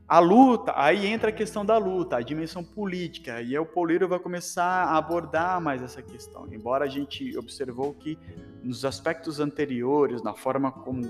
A 0.08 0.20
luta, 0.20 0.72
aí 0.74 1.06
entra 1.06 1.30
a 1.30 1.34
questão 1.34 1.66
da 1.66 1.78
luta, 1.78 2.16
a 2.16 2.22
dimensão 2.22 2.64
política, 2.64 3.42
e 3.42 3.58
o 3.60 3.66
Pauleiro 3.66 4.08
vai 4.08 4.18
começar 4.18 4.86
a 4.86 4.98
abordar 4.98 5.60
mais 5.60 5.84
essa 5.84 6.02
questão. 6.02 6.48
Embora 6.50 6.86
a 6.86 6.88
gente 6.88 7.38
observou 7.38 7.94
que 7.94 8.18
nos 8.64 8.86
aspectos 8.86 9.42
anteriores, 9.42 10.24
na 10.24 10.34
forma 10.34 10.72
como 10.72 11.02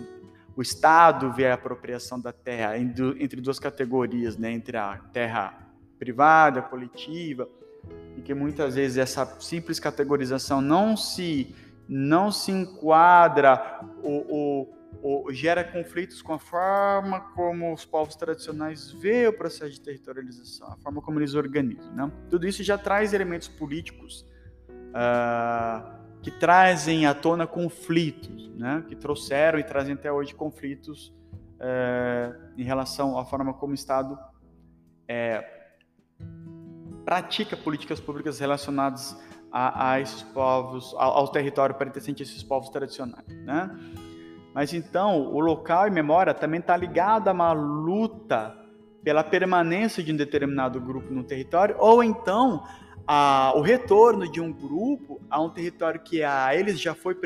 o 0.56 0.63
Estado 0.63 1.32
vê 1.32 1.48
a 1.48 1.54
apropriação 1.54 2.20
da 2.20 2.34
terra 2.34 2.75
entre 2.80 3.39
duas 3.39 3.60
categorias, 3.60 4.36
né, 4.36 4.51
entre 4.51 4.75
a 4.77 4.98
terra 5.13 5.54
privada, 6.00 6.63
coletiva, 6.63 7.48
e 8.18 8.22
que 8.22 8.34
muitas 8.34 8.74
vezes 8.74 8.98
essa 8.98 9.25
simples 9.39 9.80
categorização 9.80 10.60
não 10.60 10.98
se 10.98 11.56
não 11.88 12.32
se 12.32 12.51
enquadra 12.51 13.80
o 14.04 14.76
ou 15.01 15.32
gera 15.32 15.63
conflitos 15.63 16.22
com 16.22 16.34
a 16.34 16.39
forma 16.39 17.20
como 17.36 17.74
os 17.74 17.86
povos 17.86 18.15
tradicionais 18.15 18.91
veem 18.91 19.27
o 19.27 19.34
processo 19.34 19.72
de 19.72 19.82
territorialização, 19.82 20.72
a 20.72 20.77
forma 20.77 21.01
como 21.01 21.20
eles 21.20 21.34
organizam. 21.34 21.94
Né? 21.94 22.12
Tudo 22.29 22.48
isso 22.48 22.63
já 22.63 22.77
traz 22.77 23.13
elementos 23.13 23.48
políticos 23.48 24.25
uh, 24.70 25.98
que 26.22 26.32
trazem 26.32 27.06
à 27.06 27.13
tona 27.13 27.46
conflitos, 27.46 28.50
né? 28.56 28.84
que 28.88 28.96
trouxeram 28.96 29.60
e 29.60 29.63
trazem 29.63 29.94
até 29.94 30.12
hoje 30.12 30.34
conflitos 30.34 31.13
uh, 31.58 32.51
em 32.58 32.63
relação 32.63 33.17
à 33.17 33.25
forma 33.25 33.53
como 33.53 33.72
o 33.72 33.75
Estado 33.75 34.17
é, 35.08 35.58
pratica 37.06 37.56
políticas 37.56 38.00
públicas 38.00 38.39
relacionadas 38.39 39.17
a, 39.51 39.91
a 39.91 40.01
esses 40.01 40.24
povos, 40.24 40.94
ao, 40.96 41.20
ao 41.20 41.27
território 41.29 41.74
pertencente 41.75 42.22
a 42.22 42.25
esses 42.25 42.44
povos 42.44 42.70
tradicionais. 42.70 43.25
Né? 43.46 43.70
Mas 44.54 44.74
então, 44.74 45.22
o 45.22 45.39
local 45.39 45.88
e 45.88 45.92
memória 45.92 46.34
também 46.34 46.60
está 46.60 46.75
ligado 46.75 47.27
a 47.27 47.32
uma 47.32 47.51
luta 47.51 48.56
pela 49.04 49.24
permanência 49.24 50.04
de 50.04 50.12
um 50.12 50.16
determinado 50.18 50.82
grupo 50.82 51.13
no 51.13 51.24
território, 51.24 51.75
ou 51.80 52.04
então 52.04 52.63
a, 53.08 53.54
o 53.56 53.62
retorno 53.62 54.30
de 54.30 54.42
um 54.42 54.51
grupo 54.51 55.22
a 55.30 55.42
um 55.42 55.50
território 55.50 56.01
que 56.01 56.22
a 56.24 56.54
eles 56.54 56.80
já 56.80 56.94
foi 56.94 57.18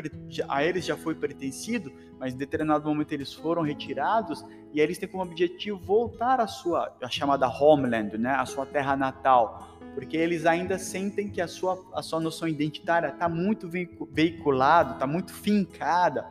a 0.48 0.64
eles 0.64 0.84
já 0.84 0.96
foi 0.96 1.16
pertencido, 1.16 1.92
mas 2.20 2.32
em 2.32 2.36
determinado 2.36 2.88
momento 2.88 3.10
eles 3.12 3.32
foram 3.32 3.62
retirados 3.62 4.44
e 4.72 4.80
eles 4.80 4.96
têm 4.96 5.08
como 5.08 5.24
objetivo 5.24 5.76
voltar 5.78 6.38
à 6.38 6.46
sua 6.46 6.94
a 7.02 7.08
chamada 7.08 7.48
homeland, 7.48 8.16
né, 8.16 8.30
a 8.30 8.46
sua 8.46 8.64
terra 8.64 8.94
natal, 8.94 9.76
porque 9.94 10.16
eles 10.16 10.46
ainda 10.46 10.78
sentem 10.78 11.28
que 11.28 11.40
a 11.40 11.48
sua 11.48 11.84
a 11.92 12.00
sua 12.00 12.20
noção 12.20 12.46
identitária 12.46 13.08
está 13.08 13.28
muito 13.28 13.68
veiculada, 14.12 14.92
está 14.92 15.06
muito 15.06 15.32
fincada 15.34 16.28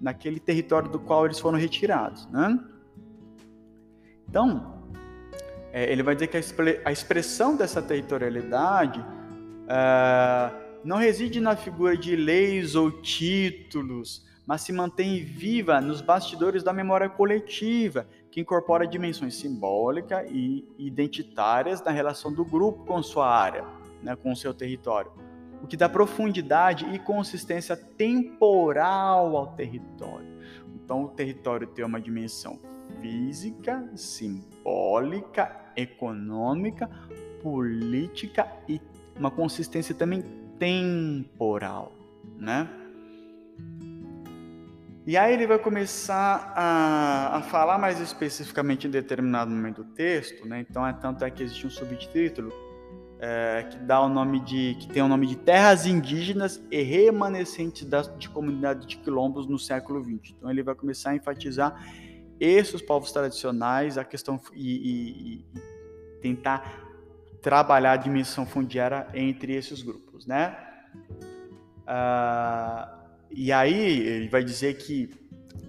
naquele 0.00 0.38
território 0.38 0.88
do 0.88 0.98
qual 0.98 1.24
eles 1.24 1.38
foram 1.38 1.58
retirados. 1.58 2.26
Né? 2.28 2.58
Então, 4.28 4.82
é, 5.72 5.90
ele 5.90 6.02
vai 6.02 6.14
dizer 6.14 6.28
que 6.28 6.36
a, 6.84 6.92
expressão 6.92 7.56
dessa 7.56 7.82
territorialidade 7.82 9.04
é, 9.68 10.50
não 10.84 10.96
reside 10.96 11.40
na 11.40 11.56
figura 11.56 11.96
de 11.96 12.14
leis 12.14 12.74
ou 12.74 12.90
títulos, 12.90 14.24
mas 14.46 14.62
se 14.62 14.72
mantém 14.72 15.24
viva 15.24 15.80
nos 15.80 16.00
bastidores 16.00 16.62
da 16.62 16.72
memória 16.72 17.08
coletiva, 17.08 18.06
que 18.30 18.40
incorpora 18.40 18.86
dimensões 18.86 19.34
simbólicas 19.34 20.28
e 20.30 20.68
identitárias 20.78 21.82
na 21.82 21.90
relação 21.90 22.32
do 22.32 22.44
grupo 22.44 22.84
com 22.84 23.02
sua 23.02 23.28
área, 23.28 23.64
né, 24.02 24.14
com 24.14 24.34
seu 24.34 24.54
território 24.54 25.10
o 25.66 25.68
que 25.68 25.76
dá 25.76 25.88
profundidade 25.88 26.86
e 26.94 26.98
consistência 27.00 27.76
temporal 27.76 29.36
ao 29.36 29.48
território. 29.48 30.28
Então, 30.76 31.02
o 31.02 31.08
território 31.08 31.66
tem 31.66 31.84
uma 31.84 32.00
dimensão 32.00 32.60
física, 33.00 33.84
simbólica, 33.96 35.50
econômica, 35.76 36.88
política 37.42 38.46
e 38.68 38.80
uma 39.18 39.28
consistência 39.28 39.92
também 39.92 40.22
temporal, 40.56 41.92
né? 42.38 42.68
E 45.04 45.16
aí 45.16 45.34
ele 45.34 45.48
vai 45.48 45.58
começar 45.58 46.52
a, 46.54 47.38
a 47.38 47.42
falar 47.42 47.76
mais 47.76 48.00
especificamente 48.00 48.86
em 48.86 48.90
determinado 48.90 49.50
momento 49.50 49.82
do 49.82 49.92
texto, 49.94 50.46
né? 50.46 50.60
Então 50.60 50.86
é 50.86 50.92
tanto 50.92 51.24
é 51.24 51.30
que 51.30 51.42
existe 51.42 51.66
um 51.66 51.70
subtítulo 51.70 52.52
é, 53.18 53.66
que 53.70 53.78
dá 53.78 54.00
o 54.00 54.08
nome 54.08 54.40
de 54.40 54.76
que 54.78 54.88
tem 54.88 55.02
o 55.02 55.08
nome 55.08 55.26
de 55.26 55.36
terras 55.36 55.86
indígenas 55.86 56.62
e 56.70 56.82
remanescentes 56.82 57.84
das, 57.84 58.12
de 58.18 58.28
comunidades 58.28 58.86
de 58.86 58.96
quilombos 58.98 59.46
no 59.46 59.58
século 59.58 60.02
XX. 60.02 60.34
Então 60.36 60.50
ele 60.50 60.62
vai 60.62 60.74
começar 60.74 61.10
a 61.10 61.16
enfatizar 61.16 61.74
esses 62.38 62.82
povos 62.82 63.10
tradicionais, 63.12 63.96
a 63.96 64.04
questão 64.04 64.38
e, 64.52 64.76
e, 64.76 65.44
e 65.56 66.20
tentar 66.20 66.84
trabalhar 67.40 67.92
a 67.92 67.96
dimensão 67.96 68.44
fundiária 68.44 69.06
entre 69.14 69.54
esses 69.54 69.80
grupos, 69.80 70.26
né? 70.26 70.56
Ah, 71.86 72.92
e 73.30 73.52
aí 73.52 74.00
ele 74.00 74.28
vai 74.28 74.42
dizer 74.44 74.76
que 74.76 75.10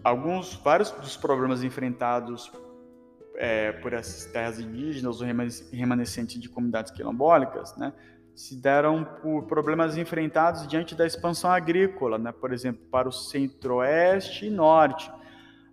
alguns, 0.04 0.54
vários 0.56 0.92
dos 0.92 1.16
problemas 1.16 1.63
enfrentados 1.63 2.51
é, 3.38 3.72
por 3.72 3.94
essas 3.94 4.25
terras 4.25 4.60
indígenas 4.60 5.22
ou 5.22 5.27
remanescentes 5.72 6.41
de 6.41 6.50
comunidades 6.50 6.91
quilombolicas, 6.91 7.77
né, 7.77 7.94
se 8.36 8.56
deram 8.56 9.03
por 9.22 9.44
problemas 9.44 9.98
enfrentados 9.98 10.67
diante 10.67 10.94
da 10.94 11.06
expansão 11.06 11.51
agrícola, 11.51 12.17
né, 12.17 12.32
por 12.32 12.51
exemplo, 12.51 12.82
para 12.91 13.08
o 13.08 13.12
centro-oeste 13.12 14.48
e 14.48 14.50
norte, 14.50 15.12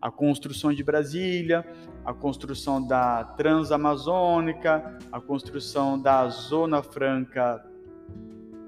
a 0.00 0.10
construção 0.10 0.72
de 0.72 0.84
Brasília, 0.84 1.64
a 2.04 2.12
construção 2.12 2.86
da 2.86 3.24
Transamazônica, 3.24 4.98
a 5.10 5.18
construção 5.18 5.98
da 5.98 6.28
Zona 6.28 6.82
Franca, 6.82 7.64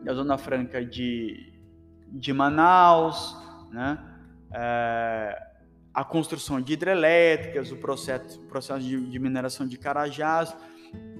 da 0.02 0.14
Zona 0.14 0.38
Franca 0.38 0.82
de, 0.82 1.52
de 2.08 2.32
Manaus, 2.32 3.36
né? 3.70 3.98
É, 4.50 5.45
a 5.96 6.04
construção 6.04 6.60
de 6.60 6.74
hidrelétricas, 6.74 7.72
o 7.72 7.76
processo, 7.78 8.38
processo 8.40 8.80
de, 8.80 9.00
de, 9.08 9.18
mineração 9.18 9.66
de 9.66 9.78
carajás, 9.78 10.54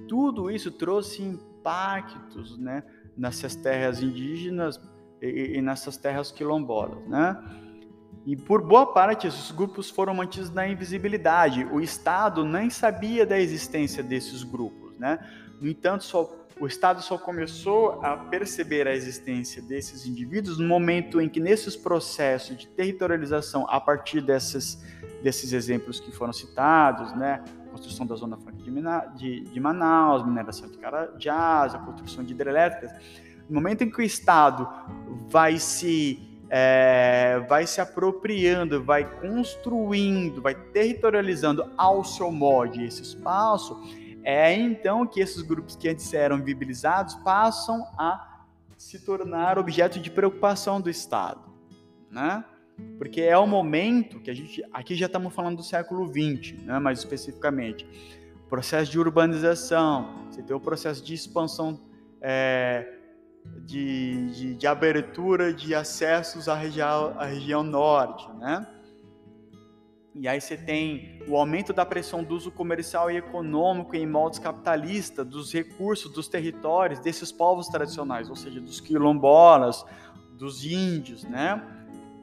tudo 0.07 0.51
isso 0.51 0.71
trouxe 0.71 1.23
impactos 1.23 2.59
né, 2.59 2.83
nessas 3.17 3.55
terras 3.55 4.03
indígenas 4.03 4.79
e, 5.19 5.57
e 5.57 5.61
nessas 5.63 5.97
terras 5.97 6.31
quilombolas. 6.31 7.03
Né? 7.07 7.35
E 8.23 8.35
por 8.35 8.61
boa 8.61 8.85
parte, 8.85 9.25
esses 9.25 9.49
grupos 9.49 9.89
foram 9.89 10.13
mantidos 10.13 10.51
na 10.51 10.67
invisibilidade. 10.67 11.65
O 11.71 11.81
Estado 11.81 12.45
nem 12.45 12.69
sabia 12.69 13.25
da 13.25 13.39
existência 13.39 14.03
desses 14.03 14.43
grupos. 14.43 14.95
Né? 14.99 15.17
No 15.59 15.67
entanto, 15.67 16.03
só, 16.03 16.29
o 16.59 16.67
Estado 16.67 17.01
só 17.01 17.17
começou 17.17 17.99
a 18.03 18.17
perceber 18.17 18.87
a 18.87 18.93
existência 18.93 19.61
desses 19.61 20.05
indivíduos 20.05 20.57
no 20.57 20.67
momento 20.67 21.21
em 21.21 21.29
que, 21.29 21.39
nesses 21.39 21.75
processos 21.75 22.57
de 22.57 22.67
territorialização, 22.67 23.65
a 23.69 23.79
partir 23.79 24.21
desses, 24.21 24.83
desses 25.21 25.53
exemplos 25.53 25.99
que 25.99 26.11
foram 26.11 26.33
citados, 26.33 27.15
né? 27.15 27.43
construção 27.71 28.07
da 28.07 28.15
Zona 28.15 28.37
Franca 28.37 28.57
de, 28.57 28.71
de, 29.15 29.51
de 29.51 29.59
Manaus, 29.59 30.25
mineração 30.25 30.69
de 30.69 30.77
Carajás, 30.77 31.75
a 31.75 31.79
construção 31.79 32.23
de 32.23 32.33
hidrelétricas, 32.33 32.91
no 33.47 33.55
momento 33.55 33.83
em 33.83 33.89
que 33.89 33.99
o 33.99 34.03
Estado 34.03 34.67
vai 35.29 35.57
se 35.59 36.23
é, 36.49 37.45
vai 37.49 37.67
se 37.67 37.81
apropriando, 37.81 38.81
vai 38.81 39.03
construindo, 39.19 40.41
vai 40.41 40.55
territorializando 40.55 41.69
ao 41.77 42.05
seu 42.05 42.31
modo 42.31 42.81
esse 42.81 43.01
espaço, 43.01 43.77
é 44.29 44.53
então 44.53 45.07
que 45.07 45.21
esses 45.21 45.41
grupos 45.41 45.77
que 45.77 45.87
antes 45.87 46.13
eram 46.13 46.43
viabilizados 46.43 47.15
passam 47.15 47.87
a 47.97 48.43
se 48.75 48.99
tornar 48.99 49.57
objeto 49.57 50.01
de 50.01 50.11
preocupação 50.11 50.81
do 50.81 50.89
Estado, 50.89 51.39
né? 52.11 52.43
Porque 52.97 53.21
é 53.21 53.37
o 53.37 53.47
momento 53.47 54.19
que 54.19 54.29
a 54.29 54.33
gente, 54.33 54.61
aqui 54.73 54.95
já 54.95 55.05
estamos 55.05 55.33
falando 55.33 55.55
do 55.55 55.63
século 55.63 56.05
XX, 56.05 56.61
né? 56.61 56.77
mais 56.77 56.99
especificamente, 56.99 57.87
processo 58.49 58.91
de 58.91 58.99
urbanização, 58.99 60.25
você 60.29 60.43
tem 60.43 60.53
o 60.53 60.59
processo 60.59 61.01
de 61.01 61.13
expansão 61.13 61.79
é, 62.21 62.85
de, 63.61 64.29
de, 64.31 64.55
de, 64.55 64.67
abertura 64.67 65.53
de 65.53 65.73
acessos 65.73 66.49
à 66.49 66.55
região, 66.55 67.17
à 67.17 67.23
região 67.23 67.63
norte, 67.63 68.29
né? 68.33 68.67
E 70.19 70.27
aí 70.27 70.41
você 70.41 70.57
tem 70.57 71.21
o 71.27 71.37
aumento 71.37 71.71
da 71.71 71.85
pressão 71.85 72.23
do 72.23 72.35
uso 72.35 72.51
comercial 72.51 73.11
e 73.11 73.17
econômico 73.17 73.95
em 73.95 74.07
moldes 74.07 74.39
capitalistas 74.39 75.25
dos 75.25 75.53
recursos, 75.53 76.11
dos 76.11 76.27
territórios 76.27 76.99
desses 76.99 77.31
povos 77.31 77.67
tradicionais, 77.67 78.29
ou 78.29 78.35
seja, 78.35 78.59
dos 78.59 78.81
quilombolas, 78.81 79.85
dos 80.33 80.65
índios, 80.65 81.23
né? 81.23 81.63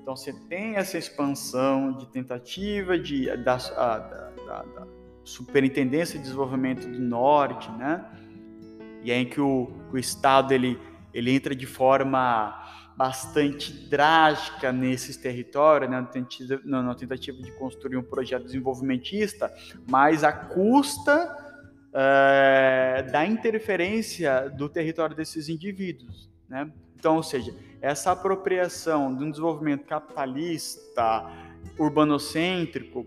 Então 0.03 0.17
você 0.17 0.33
tem 0.33 0.77
essa 0.77 0.99
expansão 0.99 1.93
de 1.93 2.07
tentativa 2.09 2.99
de, 2.99 3.27
da, 3.39 3.57
da, 3.57 3.99
da, 3.99 4.63
da 4.63 4.87
Superintendência 5.23 6.19
de 6.19 6.25
Desenvolvimento 6.25 6.87
do 6.87 6.99
Norte, 6.99 7.71
né? 7.73 8.05
E 9.05 9.11
é 9.11 9.19
em 9.19 9.27
que 9.27 9.41
o, 9.41 9.71
o 9.93 9.97
Estado 9.97 10.53
ele 10.53 10.79
ele 11.15 11.31
entra 11.31 11.55
de 11.55 11.65
forma 11.65 12.61
bastante 12.97 13.73
drástica 13.89 14.73
nesses 14.73 15.17
territórios, 15.17 15.91
né, 15.91 16.07
na 16.65 16.95
tentativa 16.95 17.43
de 17.43 17.51
construir 17.53 17.97
um 17.97 18.03
projeto 18.03 18.45
desenvolvimentista, 18.45 19.53
mas 19.89 20.23
à 20.23 20.33
custa 20.33 21.45
é, 21.93 23.05
da 23.11 23.27
interferência 23.27 24.49
do 24.51 24.69
território 24.69 25.15
desses 25.15 25.49
indivíduos. 25.49 26.31
Né? 26.49 26.71
Então, 26.97 27.17
ou 27.17 27.23
seja, 27.23 27.55
essa 27.81 28.13
apropriação 28.13 29.15
de 29.15 29.25
um 29.25 29.31
desenvolvimento 29.31 29.85
capitalista, 29.85 31.31
urbanocêntrico, 31.79 33.07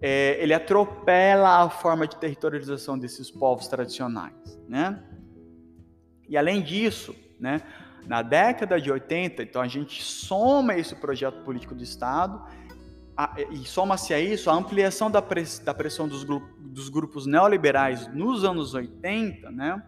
é, 0.00 0.36
ele 0.42 0.52
atropela 0.52 1.62
a 1.62 1.70
forma 1.70 2.06
de 2.06 2.16
territorialização 2.16 2.98
desses 2.98 3.30
povos 3.30 3.68
tradicionais. 3.68 4.58
Né? 4.68 5.02
E 6.28 6.36
além 6.36 6.62
disso, 6.62 7.14
né? 7.38 7.60
Na 8.06 8.22
década 8.22 8.80
de 8.80 8.90
80, 8.90 9.42
então 9.42 9.62
a 9.62 9.68
gente 9.68 10.02
soma 10.02 10.74
esse 10.76 10.94
projeto 10.94 11.42
político 11.44 11.74
do 11.74 11.82
Estado 11.82 12.42
a, 13.16 13.34
e 13.50 13.58
soma-se 13.58 14.14
a 14.14 14.20
isso 14.20 14.50
a 14.50 14.54
ampliação 14.54 15.10
da, 15.10 15.20
press, 15.20 15.58
da 15.58 15.74
pressão 15.74 16.08
dos, 16.08 16.24
dos, 16.24 16.88
grupos 16.88 17.26
neoliberais 17.26 18.12
nos 18.14 18.44
anos 18.44 18.74
80, 18.74 19.50
né? 19.50 19.82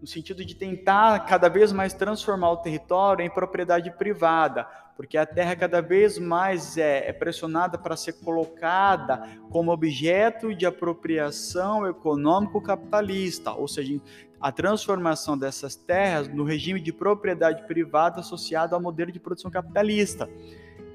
no 0.00 0.06
sentido 0.06 0.44
de 0.44 0.54
tentar 0.54 1.26
cada 1.26 1.48
vez 1.48 1.72
mais 1.72 1.92
transformar 1.92 2.52
o 2.52 2.56
território 2.58 3.24
em 3.24 3.28
propriedade 3.28 3.90
privada, 3.90 4.66
porque 4.96 5.18
a 5.18 5.26
terra 5.26 5.54
cada 5.54 5.82
vez 5.82 6.18
mais 6.18 6.78
é, 6.78 7.08
é 7.08 7.12
pressionada 7.12 7.76
para 7.76 7.96
ser 7.96 8.14
colocada 8.14 9.22
como 9.50 9.72
objeto 9.72 10.54
de 10.54 10.64
apropriação 10.64 11.86
econômico 11.86 12.62
capitalista, 12.62 13.52
ou 13.52 13.68
seja, 13.68 14.00
a 14.40 14.50
transformação 14.50 15.36
dessas 15.36 15.76
terras 15.76 16.26
no 16.28 16.44
regime 16.44 16.80
de 16.80 16.92
propriedade 16.92 17.66
privada 17.66 18.20
associado 18.20 18.74
ao 18.74 18.80
modelo 18.80 19.12
de 19.12 19.20
produção 19.20 19.50
capitalista. 19.50 20.28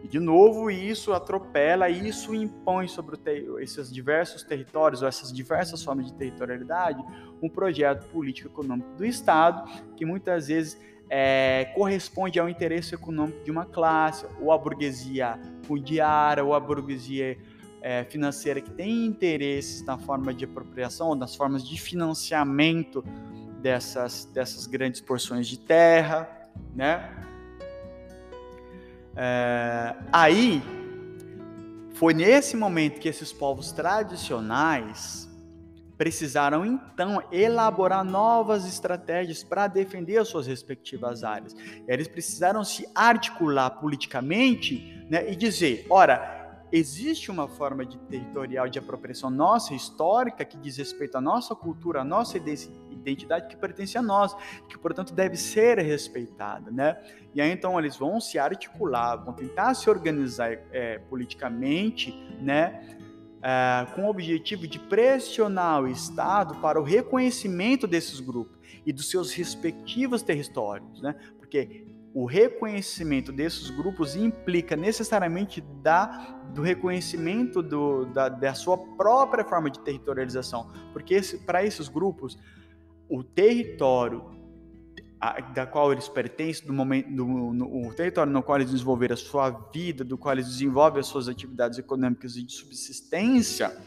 E, 0.03 0.07
de 0.07 0.19
novo, 0.19 0.71
isso 0.71 1.13
atropela, 1.13 1.89
isso 1.89 2.33
impõe 2.33 2.87
sobre 2.87 3.17
esses 3.59 3.91
diversos 3.91 4.43
territórios, 4.43 5.01
ou 5.01 5.07
essas 5.07 5.31
diversas 5.31 5.83
formas 5.83 6.07
de 6.07 6.13
territorialidade, 6.13 7.03
um 7.41 7.49
projeto 7.49 8.07
político-econômico 8.07 8.89
do 8.97 9.05
Estado, 9.05 9.69
que 9.95 10.05
muitas 10.05 10.47
vezes 10.47 10.79
é, 11.09 11.71
corresponde 11.75 12.39
ao 12.39 12.49
interesse 12.49 12.95
econômico 12.95 13.43
de 13.43 13.51
uma 13.51 13.65
classe, 13.65 14.25
ou 14.39 14.51
a 14.51 14.57
burguesia 14.57 15.39
fundiária, 15.63 16.43
ou 16.43 16.53
a 16.53 16.59
burguesia 16.59 17.37
é, 17.81 18.03
financeira 18.03 18.61
que 18.61 18.71
tem 18.71 19.05
interesses 19.05 19.83
na 19.83 19.97
forma 19.97 20.33
de 20.33 20.45
apropriação, 20.45 21.13
nas 21.13 21.35
formas 21.35 21.67
de 21.67 21.79
financiamento 21.79 23.03
dessas, 23.65 24.25
dessas 24.25 24.67
grandes 24.67 25.01
porções 25.01 25.47
de 25.47 25.57
terra, 25.57 26.29
né? 26.75 27.11
É, 29.15 29.95
aí 30.13 30.61
foi 31.95 32.13
nesse 32.13 32.55
momento 32.55 32.99
que 32.99 33.09
esses 33.09 33.33
povos 33.33 33.71
tradicionais 33.71 35.27
precisaram 35.97 36.63
então 36.63 37.23
elaborar 37.31 38.03
novas 38.03 38.67
estratégias 38.67 39.43
para 39.43 39.65
defender 39.65 40.17
as 40.17 40.27
suas 40.27 40.45
respectivas 40.45 41.23
áreas. 41.23 41.55
Eles 41.87 42.07
precisaram 42.07 42.63
se 42.63 42.87
articular 42.93 43.71
politicamente 43.71 45.03
né, 45.09 45.27
e 45.31 45.35
dizer: 45.35 45.87
ora, 45.89 46.34
existe 46.77 47.31
uma 47.31 47.47
forma 47.47 47.85
de 47.85 47.97
territorial 47.97 48.67
de 48.67 48.79
apropriação 48.79 49.29
nossa, 49.29 49.73
histórica, 49.73 50.43
que 50.43 50.57
diz 50.57 50.77
respeito 50.77 51.17
à 51.17 51.21
nossa 51.21 51.55
cultura, 51.55 52.01
à 52.01 52.03
nossa 52.03 52.37
identidade 52.37 53.47
que 53.47 53.55
pertence 53.55 53.97
a 53.97 54.01
nós, 54.01 54.35
que 54.67 54.77
portanto 54.77 55.13
deve 55.13 55.37
ser 55.37 55.79
respeitada, 55.79 56.69
né? 56.71 56.97
E 57.33 57.41
aí 57.41 57.51
então 57.51 57.79
eles 57.79 57.95
vão 57.95 58.19
se 58.19 58.37
articular, 58.37 59.15
vão 59.15 59.33
tentar 59.33 59.73
se 59.73 59.89
organizar 59.89 60.51
é, 60.71 60.99
politicamente, 60.99 62.11
né? 62.41 62.97
é, 63.45 63.85
com 63.93 64.05
o 64.05 64.09
objetivo 64.09 64.67
de 64.67 64.79
pressionar 64.79 65.83
o 65.83 65.87
Estado 65.87 66.55
para 66.55 66.81
o 66.81 66.83
reconhecimento 66.83 67.85
desses 67.85 68.19
grupos 68.19 68.57
e 68.83 68.91
dos 68.91 69.07
seus 69.09 69.31
respectivos 69.31 70.23
territórios, 70.23 70.99
né? 70.99 71.15
Porque 71.37 71.85
o 72.15 72.25
reconhecimento 72.25 73.29
desses 73.29 73.69
grupos 73.69 74.15
implica 74.15 74.77
necessariamente 74.77 75.59
da, 75.59 76.39
do 76.53 76.61
reconhecimento 76.61 77.61
do, 77.61 78.05
da, 78.05 78.29
da 78.29 78.53
sua 78.53 78.77
própria 78.77 79.43
forma 79.43 79.69
de 79.69 79.79
territorialização, 79.79 80.71
porque 80.93 81.19
para 81.45 81.65
esses 81.65 81.89
grupos 81.89 82.37
o 83.09 83.21
território 83.21 84.33
a, 85.19 85.41
da 85.41 85.65
qual 85.65 85.91
eles 85.91 86.07
pertencem, 86.07 86.65
do 86.65 86.71
momento, 86.71 87.11
do, 87.11 87.25
no, 87.25 87.89
o 87.89 87.93
território 87.93 88.31
no 88.31 88.41
qual 88.41 88.59
eles 88.59 88.71
desenvolveram 88.71 89.13
a 89.13 89.17
sua 89.17 89.49
vida, 89.73 90.05
do 90.05 90.17
qual 90.17 90.35
eles 90.35 90.47
desenvolvem 90.47 91.01
as 91.01 91.07
suas 91.07 91.27
atividades 91.27 91.77
econômicas 91.77 92.37
e 92.37 92.43
de 92.43 92.53
subsistência, 92.53 93.77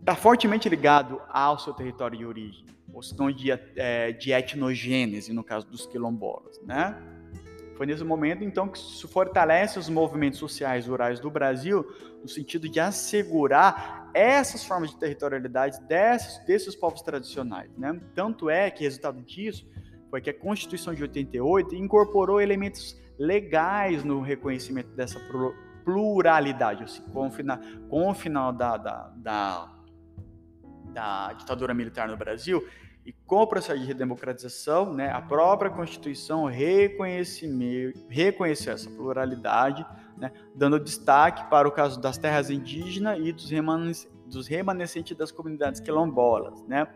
está 0.00 0.16
fortemente 0.16 0.66
ligado 0.66 1.20
ao 1.28 1.58
seu 1.58 1.74
território 1.74 2.16
de 2.16 2.24
origem, 2.24 2.64
ou 2.90 3.02
senão 3.02 3.30
de, 3.30 3.50
é, 3.50 4.12
de 4.12 4.32
etnogênese, 4.32 5.30
no 5.34 5.44
caso 5.44 5.66
dos 5.66 5.84
quilombolas, 5.84 6.58
né? 6.64 7.13
Foi 7.76 7.86
nesse 7.86 8.04
momento, 8.04 8.44
então, 8.44 8.68
que 8.68 8.78
se 8.78 9.06
fortalece 9.08 9.78
os 9.78 9.88
movimentos 9.88 10.38
sociais 10.38 10.86
rurais 10.86 11.18
do 11.18 11.30
Brasil, 11.30 11.84
no 12.22 12.28
sentido 12.28 12.68
de 12.68 12.78
assegurar 12.78 14.10
essas 14.14 14.64
formas 14.64 14.90
de 14.90 14.96
territorialidade 14.96 15.80
desses, 15.82 16.38
desses 16.46 16.76
povos 16.76 17.02
tradicionais. 17.02 17.70
Né? 17.76 18.00
Tanto 18.14 18.48
é 18.48 18.70
que, 18.70 18.84
resultado 18.84 19.20
disso, 19.22 19.68
foi 20.08 20.20
que 20.20 20.30
a 20.30 20.34
Constituição 20.34 20.94
de 20.94 21.02
88 21.02 21.74
incorporou 21.74 22.40
elementos 22.40 22.96
legais 23.18 24.04
no 24.04 24.20
reconhecimento 24.20 24.90
dessa 24.90 25.20
pluralidade, 25.84 26.90
seja, 26.90 27.02
com, 27.12 27.26
o 27.26 27.30
final, 27.30 27.58
com 27.88 28.10
o 28.10 28.14
final 28.14 28.52
da, 28.52 28.76
da, 28.76 29.12
da, 29.16 29.72
da 30.92 31.32
ditadura 31.32 31.74
militar 31.74 32.08
no 32.08 32.16
Brasil, 32.16 32.64
e 33.04 33.12
com 33.12 33.42
o 33.42 33.46
processo 33.46 33.78
de 33.78 33.86
redemocratização, 33.86 34.94
né, 34.94 35.10
a 35.10 35.20
própria 35.20 35.70
Constituição 35.70 36.46
reconheceu 36.46 37.50
essa 38.72 38.90
pluralidade, 38.90 39.84
né, 40.16 40.32
dando 40.54 40.80
destaque 40.80 41.44
para 41.50 41.68
o 41.68 41.70
caso 41.70 42.00
das 42.00 42.16
terras 42.16 42.48
indígenas 42.48 43.18
e 43.20 43.30
dos, 43.30 43.50
dos 44.26 44.46
remanescentes 44.46 45.14
das 45.14 45.30
comunidades 45.30 45.80
quilombolas. 45.80 46.62
Né. 46.62 46.86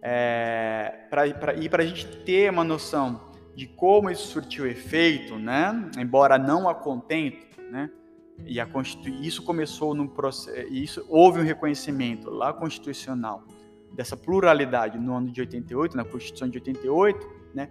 É, 0.00 1.06
pra, 1.10 1.28
pra, 1.34 1.54
e 1.54 1.68
para 1.68 1.82
a 1.82 1.86
gente 1.86 2.06
ter 2.24 2.50
uma 2.50 2.64
noção 2.64 3.28
de 3.54 3.66
como 3.66 4.08
isso 4.08 4.28
surtiu 4.28 4.66
efeito, 4.66 5.36
né, 5.36 5.90
embora 5.98 6.38
não 6.38 6.66
a 6.66 6.74
contento, 6.74 7.60
né, 7.70 7.90
e 8.46 8.58
a 8.58 8.66
isso 9.20 9.42
começou 9.42 9.94
no 9.94 10.08
processo, 10.08 10.72
isso 10.72 11.04
houve 11.10 11.40
um 11.40 11.44
reconhecimento 11.44 12.30
lá 12.30 12.54
constitucional 12.54 13.44
dessa 13.92 14.16
pluralidade 14.16 14.98
no 14.98 15.14
ano 15.14 15.30
de 15.30 15.40
88, 15.40 15.96
na 15.96 16.04
Constituição 16.04 16.48
de 16.48 16.58
88, 16.58 17.30
né? 17.54 17.70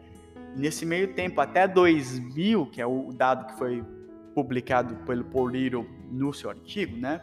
Nesse 0.56 0.86
meio 0.86 1.14
tempo, 1.14 1.42
até 1.42 1.68
2000, 1.68 2.68
que 2.68 2.82
é 2.82 2.86
o 2.86 3.12
dado 3.14 3.48
que 3.48 3.58
foi 3.58 3.84
publicado 4.34 4.96
pelo 5.06 5.26
Paul 5.26 5.48
Little 5.48 5.86
no 6.12 6.34
seu 6.34 6.50
artigo, 6.50 6.98
né? 6.98 7.22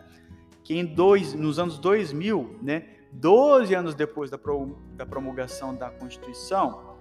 Que 0.63 0.77
em 0.77 0.85
dois, 0.85 1.35
nos 1.35 1.59
anos 1.59 1.79
2000, 1.79 2.59
né? 2.63 2.85
12 3.13 3.75
anos 3.75 3.95
depois 3.95 4.31
da, 4.31 4.39
pro, 4.39 4.77
da 4.95 5.07
promulgação 5.07 5.75
da 5.75 5.91
Constituição, 5.91 6.97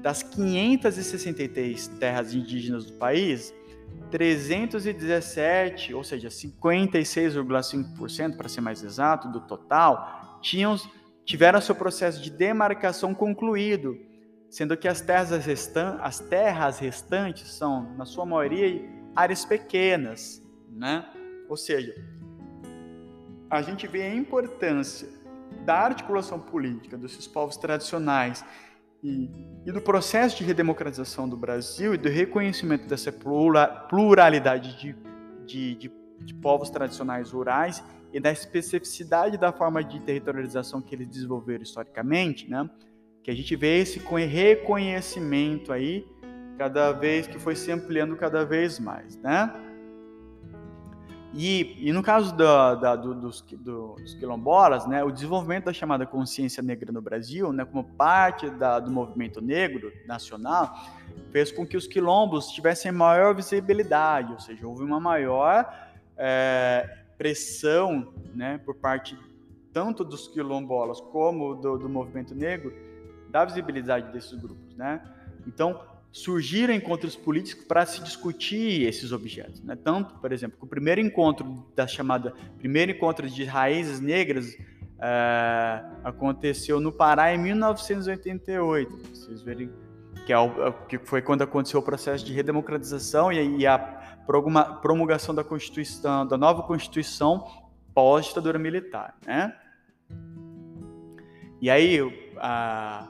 das 0.00 0.22
563 0.22 1.88
terras 1.98 2.34
indígenas 2.34 2.86
do 2.86 2.94
país, 2.94 3.54
317, 4.10 5.94
ou 5.94 6.02
seja, 6.02 6.28
56,5% 6.28 8.36
para 8.36 8.48
ser 8.48 8.60
mais 8.60 8.82
exato, 8.82 9.28
do 9.28 9.40
total, 9.40 10.38
tinham 10.40 10.76
tiveram 11.30 11.60
seu 11.60 11.76
processo 11.76 12.20
de 12.20 12.28
demarcação 12.28 13.14
concluído, 13.14 13.96
sendo 14.48 14.76
que 14.76 14.88
as 14.88 15.00
terras, 15.00 15.46
restan 15.46 15.96
as 16.02 16.18
terras 16.18 16.80
restantes 16.80 17.52
são, 17.52 17.94
na 17.96 18.04
sua 18.04 18.26
maioria, 18.26 18.82
áreas 19.14 19.44
pequenas, 19.44 20.42
né? 20.68 21.08
Ou 21.48 21.56
seja, 21.56 21.94
a 23.48 23.62
gente 23.62 23.86
vê 23.86 24.02
a 24.02 24.12
importância 24.12 25.08
da 25.64 25.76
articulação 25.76 26.40
política 26.40 26.98
desses 26.98 27.28
povos 27.28 27.56
tradicionais 27.56 28.44
e, 29.00 29.30
e, 29.64 29.70
do 29.70 29.80
processo 29.80 30.36
de 30.36 30.42
redemocratização 30.42 31.28
do 31.28 31.36
Brasil 31.36 31.94
e 31.94 31.96
do 31.96 32.08
reconhecimento 32.08 32.88
dessa 32.88 33.12
pluralidade 33.88 34.76
de, 34.80 34.96
de, 35.46 35.74
de, 35.76 35.92
de 36.24 36.34
povos 36.34 36.70
tradicionais 36.70 37.30
rurais 37.30 37.84
e 38.12 38.20
da 38.20 38.32
especificidade 38.32 39.38
da 39.38 39.52
forma 39.52 39.82
de 39.82 40.00
territorialização 40.00 40.80
que 40.80 40.94
eles 40.94 41.08
desenvolveram 41.08 41.62
historicamente, 41.62 42.48
né? 42.48 42.68
Que 43.22 43.30
a 43.30 43.34
gente 43.34 43.54
vê 43.54 43.78
esse 43.78 43.98
reconhecimento 43.98 45.72
aí 45.72 46.06
cada 46.58 46.92
vez 46.92 47.26
que 47.26 47.38
foi 47.38 47.54
se 47.54 47.70
ampliando 47.70 48.16
cada 48.16 48.44
vez 48.44 48.78
mais, 48.78 49.16
né? 49.18 49.52
E, 51.32 51.76
e 51.78 51.92
no 51.92 52.02
caso 52.02 52.34
da, 52.34 52.74
da, 52.74 52.96
do, 52.96 53.14
dos, 53.14 53.40
do, 53.40 53.94
dos, 53.94 54.14
quilombolas, 54.14 54.84
né, 54.86 55.04
o 55.04 55.12
desenvolvimento 55.12 55.66
da 55.66 55.72
chamada 55.72 56.04
consciência 56.04 56.60
negra 56.60 56.90
no 56.90 57.00
Brasil, 57.00 57.52
né, 57.52 57.64
como 57.64 57.84
parte 57.84 58.50
da, 58.50 58.80
do 58.80 58.90
movimento 58.90 59.40
negro 59.40 59.92
nacional, 60.08 60.74
fez 61.30 61.52
com 61.52 61.64
que 61.64 61.76
os 61.76 61.86
quilombos 61.86 62.48
tivessem 62.48 62.90
maior 62.90 63.32
visibilidade, 63.32 64.32
ou 64.32 64.40
seja, 64.40 64.66
houve 64.66 64.82
uma 64.82 64.98
maior 64.98 65.72
é, 66.16 66.99
pressão 67.20 68.14
né, 68.34 68.58
por 68.64 68.74
parte 68.76 69.14
tanto 69.74 70.02
dos 70.02 70.26
quilombolas 70.26 71.02
como 71.02 71.54
do, 71.54 71.76
do 71.76 71.86
movimento 71.86 72.34
negro 72.34 72.72
da 73.28 73.44
visibilidade 73.44 74.10
desses 74.10 74.32
grupos. 74.32 74.74
Né? 74.74 75.02
Então, 75.46 75.78
surgiram 76.10 76.72
encontros 76.72 77.14
políticos 77.14 77.66
para 77.66 77.84
se 77.84 78.02
discutir 78.02 78.88
esses 78.88 79.12
objetos. 79.12 79.62
Né? 79.62 79.76
Tanto, 79.76 80.14
por 80.14 80.32
exemplo, 80.32 80.56
que 80.56 80.64
o 80.64 80.66
primeiro 80.66 80.98
encontro 80.98 81.62
da 81.76 81.86
chamada 81.86 82.32
primeiro 82.56 82.92
encontro 82.92 83.28
de 83.28 83.44
raízes 83.44 84.00
negras 84.00 84.56
é, 84.98 85.84
aconteceu 86.02 86.80
no 86.80 86.90
Pará 86.90 87.34
em 87.34 87.38
1988. 87.38 88.98
Vocês 89.12 89.42
verem 89.42 89.70
que, 90.24 90.32
é 90.32 90.38
o, 90.38 90.72
que 90.88 90.96
foi 90.96 91.20
quando 91.20 91.42
aconteceu 91.42 91.80
o 91.80 91.82
processo 91.82 92.24
de 92.24 92.32
redemocratização 92.32 93.30
e, 93.30 93.58
e 93.58 93.66
a 93.66 93.99
promulgação 94.26 95.34
da 95.34 95.42
Constituição, 95.42 96.26
da 96.26 96.36
nova 96.36 96.62
Constituição 96.62 97.46
pós-ditadura 97.94 98.58
militar, 98.58 99.16
né? 99.26 99.54
E 101.60 101.68
aí 101.68 101.98
a, 102.38 103.08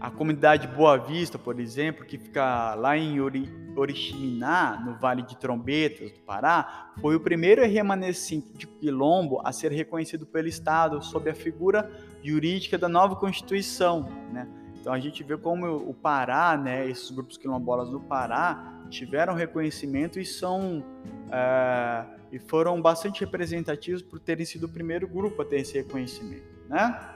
a 0.00 0.10
comunidade 0.10 0.66
Boa 0.66 0.96
Vista, 0.96 1.38
por 1.38 1.60
exemplo, 1.60 2.04
que 2.04 2.18
fica 2.18 2.74
lá 2.74 2.96
em 2.96 3.20
Ori, 3.20 3.48
Oriximiná, 3.76 4.82
no 4.84 4.98
Vale 4.98 5.22
de 5.22 5.36
Trombetas 5.36 6.10
do 6.10 6.20
Pará, 6.20 6.92
foi 7.00 7.14
o 7.14 7.20
primeiro 7.20 7.64
remanescente 7.64 8.52
de 8.54 8.66
quilombo 8.66 9.40
a 9.44 9.52
ser 9.52 9.70
reconhecido 9.70 10.26
pelo 10.26 10.48
Estado 10.48 11.02
sob 11.02 11.30
a 11.30 11.34
figura 11.34 11.90
jurídica 12.22 12.76
da 12.76 12.88
nova 12.88 13.14
Constituição, 13.16 14.08
né? 14.32 14.48
Então 14.80 14.92
a 14.92 14.98
gente 14.98 15.22
vê 15.22 15.36
como 15.36 15.66
o 15.66 15.92
Pará, 15.92 16.56
né, 16.56 16.88
esses 16.88 17.10
grupos 17.10 17.36
quilombolas 17.36 17.90
do 17.90 18.00
Pará, 18.00 18.75
tiveram 18.88 19.34
reconhecimento 19.34 20.18
e 20.18 20.24
são 20.24 20.84
é, 21.30 22.04
e 22.30 22.38
foram 22.38 22.80
bastante 22.80 23.20
representativos 23.20 24.02
por 24.02 24.18
terem 24.18 24.44
sido 24.44 24.64
o 24.64 24.68
primeiro 24.68 25.06
grupo 25.06 25.42
a 25.42 25.44
ter 25.44 25.60
esse 25.60 25.74
reconhecimento, 25.74 26.46
né? 26.68 27.14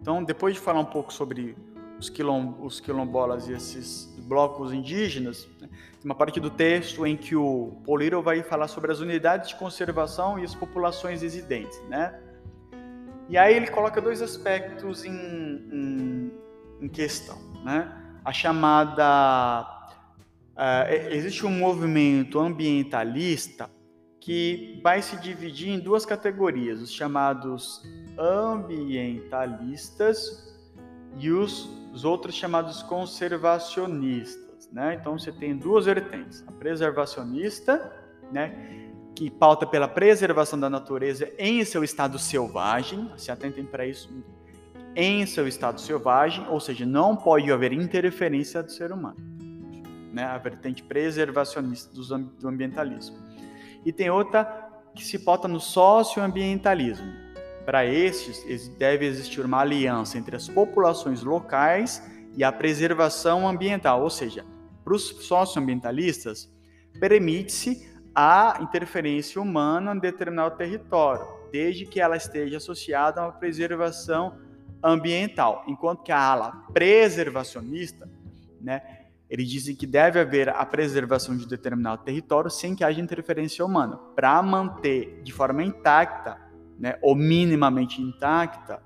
Então, 0.00 0.22
depois 0.22 0.54
de 0.54 0.60
falar 0.60 0.80
um 0.80 0.86
pouco 0.86 1.12
sobre 1.12 1.56
os, 1.98 2.08
quilom, 2.08 2.54
os 2.62 2.80
quilombolas 2.80 3.48
e 3.48 3.52
esses 3.52 4.06
blocos 4.20 4.72
indígenas, 4.72 5.48
né, 5.60 5.68
tem 5.68 6.04
uma 6.04 6.14
parte 6.14 6.38
do 6.38 6.50
texto 6.50 7.04
em 7.06 7.16
que 7.16 7.34
o 7.34 7.76
Poliro 7.84 8.22
vai 8.22 8.42
falar 8.42 8.68
sobre 8.68 8.92
as 8.92 9.00
unidades 9.00 9.50
de 9.50 9.56
conservação 9.56 10.38
e 10.38 10.44
as 10.44 10.54
populações 10.54 11.22
residentes, 11.22 11.78
né? 11.88 12.18
E 13.28 13.36
aí 13.36 13.54
ele 13.54 13.66
coloca 13.66 14.00
dois 14.00 14.22
aspectos 14.22 15.04
em, 15.04 15.12
em, 15.12 16.32
em 16.80 16.88
questão, 16.88 17.38
né? 17.62 17.92
A 18.24 18.32
chamada 18.32 19.77
Uh, 20.58 20.90
existe 21.12 21.46
um 21.46 21.52
movimento 21.52 22.40
ambientalista 22.40 23.70
que 24.20 24.80
vai 24.82 25.00
se 25.00 25.16
dividir 25.16 25.68
em 25.68 25.78
duas 25.78 26.04
categorias, 26.04 26.82
os 26.82 26.90
chamados 26.90 27.80
ambientalistas 28.18 30.52
e 31.16 31.30
os, 31.30 31.70
os 31.92 32.04
outros 32.04 32.34
chamados 32.34 32.82
conservacionistas. 32.82 34.68
Né? 34.72 34.98
Então 35.00 35.16
você 35.16 35.30
tem 35.30 35.56
duas 35.56 35.84
vertentes: 35.84 36.42
a 36.48 36.50
preservacionista, 36.50 37.92
né, 38.32 38.90
que 39.14 39.30
pauta 39.30 39.64
pela 39.64 39.86
preservação 39.86 40.58
da 40.58 40.68
natureza 40.68 41.32
em 41.38 41.64
seu 41.64 41.84
estado 41.84 42.18
selvagem, 42.18 43.08
se 43.16 43.30
atentem 43.30 43.64
para 43.64 43.86
isso, 43.86 44.12
em 44.96 45.24
seu 45.24 45.46
estado 45.46 45.80
selvagem, 45.80 46.44
ou 46.48 46.58
seja, 46.58 46.84
não 46.84 47.14
pode 47.14 47.52
haver 47.52 47.72
interferência 47.72 48.60
do 48.60 48.72
ser 48.72 48.90
humano 48.90 49.37
né, 50.12 50.24
a 50.24 50.38
vertente 50.38 50.82
preservacionista 50.82 51.94
do 51.94 52.48
ambientalismo. 52.48 53.16
E 53.84 53.92
tem 53.92 54.10
outra 54.10 54.44
que 54.94 55.04
se 55.04 55.18
pauta 55.18 55.46
no 55.46 55.60
socioambientalismo. 55.60 57.06
Para 57.64 57.84
estes, 57.84 58.68
deve 58.78 59.06
existir 59.06 59.44
uma 59.44 59.60
aliança 59.60 60.16
entre 60.18 60.34
as 60.34 60.48
populações 60.48 61.22
locais 61.22 62.02
e 62.34 62.42
a 62.42 62.50
preservação 62.50 63.46
ambiental, 63.46 64.02
ou 64.02 64.10
seja, 64.10 64.44
para 64.84 64.94
os 64.94 65.08
socioambientalistas, 65.26 66.50
permite-se 66.98 67.86
a 68.14 68.58
interferência 68.60 69.40
humana 69.40 69.94
em 69.94 69.98
determinado 69.98 70.56
território, 70.56 71.26
desde 71.52 71.86
que 71.86 72.00
ela 72.00 72.16
esteja 72.16 72.56
associada 72.56 73.20
a 73.20 73.26
uma 73.26 73.32
preservação 73.32 74.38
ambiental, 74.82 75.64
enquanto 75.66 76.02
que 76.02 76.12
a 76.12 76.18
ala 76.18 76.52
preservacionista, 76.72 78.08
né, 78.60 78.97
eles 79.28 79.48
dizem 79.48 79.76
que 79.76 79.86
deve 79.86 80.18
haver 80.18 80.48
a 80.48 80.64
preservação 80.64 81.36
de 81.36 81.46
determinado 81.46 82.02
território 82.02 82.50
sem 82.50 82.74
que 82.74 82.82
haja 82.82 83.00
interferência 83.00 83.64
humana, 83.64 83.98
para 84.16 84.42
manter 84.42 85.20
de 85.22 85.32
forma 85.32 85.62
intacta 85.62 86.38
né, 86.78 86.96
ou 87.02 87.14
minimamente 87.14 88.00
intacta, 88.00 88.80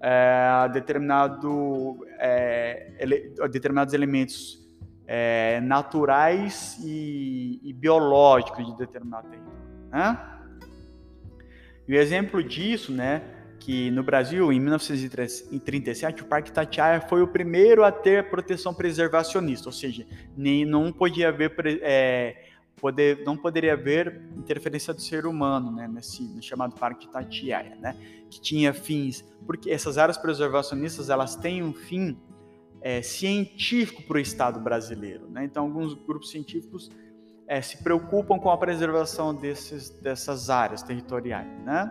é, 0.00 0.68
determinado, 0.72 1.98
é, 2.18 2.94
ele, 2.98 3.34
determinados 3.50 3.94
elementos 3.94 4.66
é, 5.06 5.60
naturais 5.60 6.78
e, 6.82 7.60
e, 7.62 7.72
biológicos 7.72 8.66
de 8.66 8.76
determinado 8.76 9.28
território. 9.28 9.60
Né? 9.90 10.18
E 11.86 11.94
o 11.94 11.96
exemplo 11.96 12.42
disso, 12.42 12.92
né, 12.92 13.22
que 13.58 13.90
no 13.90 14.02
Brasil, 14.02 14.52
em 14.52 14.60
1937, 14.60 16.22
o 16.22 16.26
Parque 16.26 16.50
Itatiaia 16.50 17.00
foi 17.00 17.22
o 17.22 17.28
primeiro 17.28 17.84
a 17.84 17.90
ter 17.90 18.30
proteção 18.30 18.72
preservacionista, 18.72 19.68
ou 19.68 19.72
seja, 19.72 20.06
nem, 20.36 20.64
não 20.64 20.92
podia 20.92 21.28
haver 21.28 21.54
é, 21.82 22.36
poder, 22.80 23.24
não 23.24 23.36
poderia 23.36 23.72
haver 23.72 24.22
interferência 24.36 24.92
do 24.92 25.00
ser 25.00 25.26
humano, 25.26 25.72
né, 25.72 25.88
nesse 25.88 26.22
no 26.22 26.42
chamado 26.42 26.74
Parque 26.74 27.06
Itatiaia, 27.06 27.76
né, 27.76 27.96
que 28.30 28.40
tinha 28.40 28.72
fins, 28.72 29.24
porque 29.46 29.70
essas 29.70 29.98
áreas 29.98 30.18
preservacionistas 30.18 31.10
elas 31.10 31.34
têm 31.34 31.62
um 31.62 31.72
fim 31.72 32.16
é, 32.80 33.02
científico 33.02 34.02
para 34.02 34.18
o 34.18 34.20
Estado 34.20 34.60
brasileiro, 34.60 35.28
né, 35.28 35.44
então 35.44 35.64
alguns 35.64 35.94
grupos 35.94 36.30
científicos 36.30 36.90
é, 37.48 37.62
se 37.62 37.82
preocupam 37.82 38.38
com 38.38 38.50
a 38.50 38.58
preservação 38.58 39.34
desses, 39.34 39.90
dessas 39.90 40.50
áreas 40.50 40.82
territoriais, 40.82 41.48
né. 41.64 41.90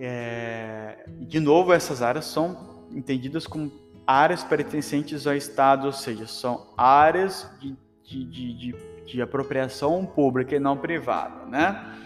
É, 0.00 1.04
de 1.20 1.38
novo, 1.38 1.72
essas 1.72 2.00
áreas 2.00 2.24
são 2.24 2.86
entendidas 2.90 3.46
como 3.46 3.70
áreas 4.06 4.42
pertencentes 4.42 5.26
ao 5.26 5.34
Estado, 5.34 5.86
ou 5.86 5.92
seja, 5.92 6.26
são 6.26 6.66
áreas 6.76 7.48
de, 7.60 7.76
de, 8.02 8.24
de, 8.24 8.54
de 8.54 8.74
de 9.10 9.20
apropriação 9.20 10.06
pública 10.06 10.54
e 10.54 10.60
não 10.60 10.76
privada, 10.76 11.44
né? 11.46 11.96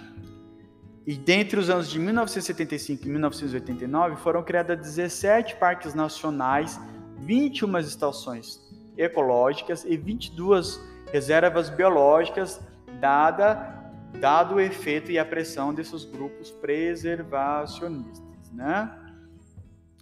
E 1.06 1.14
dentre 1.14 1.60
os 1.60 1.68
anos 1.68 1.90
de 1.90 1.98
1975 1.98 3.04
e 3.04 3.08
1989 3.10 4.16
foram 4.16 4.42
criadas 4.42 4.78
17 4.78 5.56
parques 5.56 5.94
nacionais, 5.94 6.80
21 7.18 7.78
estações 7.78 8.58
ecológicas 8.96 9.84
e 9.84 9.96
22 9.96 10.80
reservas 11.12 11.68
biológicas, 11.68 12.60
dada, 13.00 13.83
dado 14.20 14.56
o 14.56 14.60
efeito 14.60 15.10
e 15.10 15.18
a 15.18 15.24
pressão 15.24 15.74
desses 15.74 16.04
grupos 16.04 16.50
preservacionistas, 16.50 18.52
né? 18.52 19.00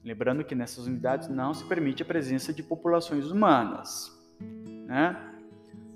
Lembrando 0.05 0.45
que 0.45 0.55
nessas 0.55 0.87
unidades 0.87 1.29
não 1.29 1.55
se 1.55 1.65
permite 1.65 2.03
a 2.03 2.07
presença 2.07 2.53
de 2.53 2.63
populações 2.63 3.31
humanas, 3.31 4.11
né? 4.87 5.33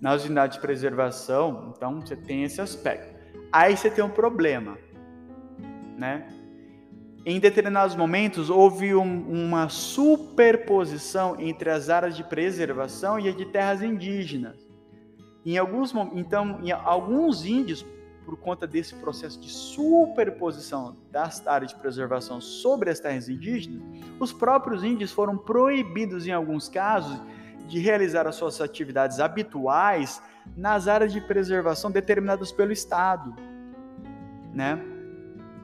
nas 0.00 0.24
unidades 0.24 0.56
de 0.56 0.62
preservação, 0.62 1.72
então 1.74 2.00
você 2.00 2.16
tem 2.16 2.44
esse 2.44 2.60
aspecto. 2.60 3.14
Aí 3.50 3.76
você 3.76 3.90
tem 3.90 4.04
um 4.04 4.10
problema, 4.10 4.78
né? 5.96 6.28
Em 7.24 7.40
determinados 7.40 7.96
momentos 7.96 8.50
houve 8.50 8.94
um, 8.94 9.28
uma 9.28 9.68
superposição 9.68 11.40
entre 11.40 11.70
as 11.70 11.90
áreas 11.90 12.16
de 12.16 12.22
preservação 12.22 13.18
e 13.18 13.28
as 13.28 13.36
de 13.36 13.46
terras 13.46 13.82
indígenas. 13.82 14.56
Em 15.44 15.58
alguns 15.58 15.92
então, 16.14 16.60
em 16.62 16.70
alguns 16.70 17.44
índios, 17.44 17.84
por 18.26 18.36
conta 18.36 18.66
desse 18.66 18.92
processo 18.96 19.40
de 19.40 19.48
superposição 19.48 20.96
das 21.12 21.46
áreas 21.46 21.70
de 21.72 21.78
preservação 21.78 22.40
sobre 22.40 22.90
as 22.90 22.98
terras 22.98 23.28
indígenas, 23.28 23.80
os 24.18 24.32
próprios 24.32 24.82
índios 24.82 25.12
foram 25.12 25.38
proibidos 25.38 26.26
em 26.26 26.32
alguns 26.32 26.68
casos 26.68 27.16
de 27.68 27.78
realizar 27.78 28.26
as 28.26 28.34
suas 28.34 28.60
atividades 28.60 29.20
habituais 29.20 30.20
nas 30.56 30.88
áreas 30.88 31.12
de 31.12 31.20
preservação 31.20 31.88
determinadas 31.88 32.50
pelo 32.50 32.72
Estado, 32.72 33.32
né? 34.52 34.76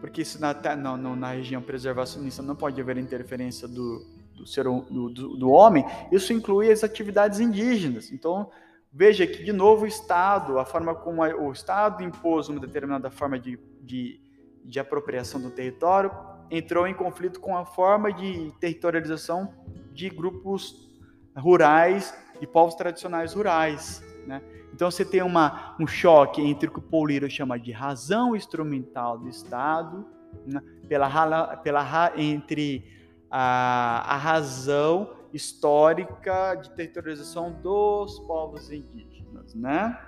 Porque 0.00 0.22
isso 0.22 0.40
na, 0.40 0.54
na, 0.76 0.96
na 0.96 1.30
região 1.32 1.60
preservacionista 1.60 2.42
não 2.42 2.54
pode 2.54 2.80
haver 2.80 2.96
interferência 2.96 3.66
do, 3.66 4.06
do 4.36 4.46
ser 4.46 4.64
do, 4.64 5.08
do, 5.08 5.36
do 5.36 5.50
homem, 5.50 5.84
isso 6.12 6.32
inclui 6.32 6.70
as 6.70 6.84
atividades 6.84 7.40
indígenas. 7.40 8.12
Então, 8.12 8.50
veja 8.92 9.26
que, 9.26 9.42
de 9.42 9.52
novo, 9.52 9.84
o 9.84 9.86
Estado, 9.88 10.58
a 10.58 10.64
forma 10.64 10.94
como 10.94 11.22
o 11.22 11.52
Estado 11.52 12.02
impôs 12.02 12.48
uma 12.48 12.60
determinada 12.60 13.10
forma 13.10 13.38
de, 13.38 13.58
de, 13.80 14.20
de 14.64 14.78
apropriação 14.78 15.40
do 15.40 15.50
território, 15.50 16.12
entrou 16.50 16.86
em 16.86 16.92
conflito 16.92 17.40
com 17.40 17.56
a 17.56 17.64
forma 17.64 18.12
de 18.12 18.52
territorialização 18.60 19.54
de 19.92 20.10
grupos 20.10 20.90
rurais 21.36 22.14
e 22.40 22.46
povos 22.46 22.74
tradicionais 22.74 23.32
rurais. 23.32 24.04
Né? 24.26 24.42
Então 24.74 24.90
você 24.90 25.04
tem 25.04 25.22
uma, 25.22 25.74
um 25.80 25.86
choque 25.86 26.42
entre 26.42 26.68
o 26.68 26.72
que 26.72 26.78
o 26.78 26.82
Paul 26.82 27.06
Lira 27.06 27.30
chama 27.30 27.58
de 27.58 27.72
razão 27.72 28.36
instrumental 28.36 29.18
do 29.18 29.28
Estado, 29.28 30.06
né? 30.46 30.62
pela, 30.86 31.56
pela, 31.56 32.12
entre 32.16 32.84
a, 33.30 34.14
a 34.14 34.16
razão 34.16 35.21
histórica 35.32 36.54
de 36.54 36.70
territorialização 36.70 37.52
dos 37.52 38.18
povos 38.20 38.70
indígenas. 38.70 39.54
Né? 39.54 39.98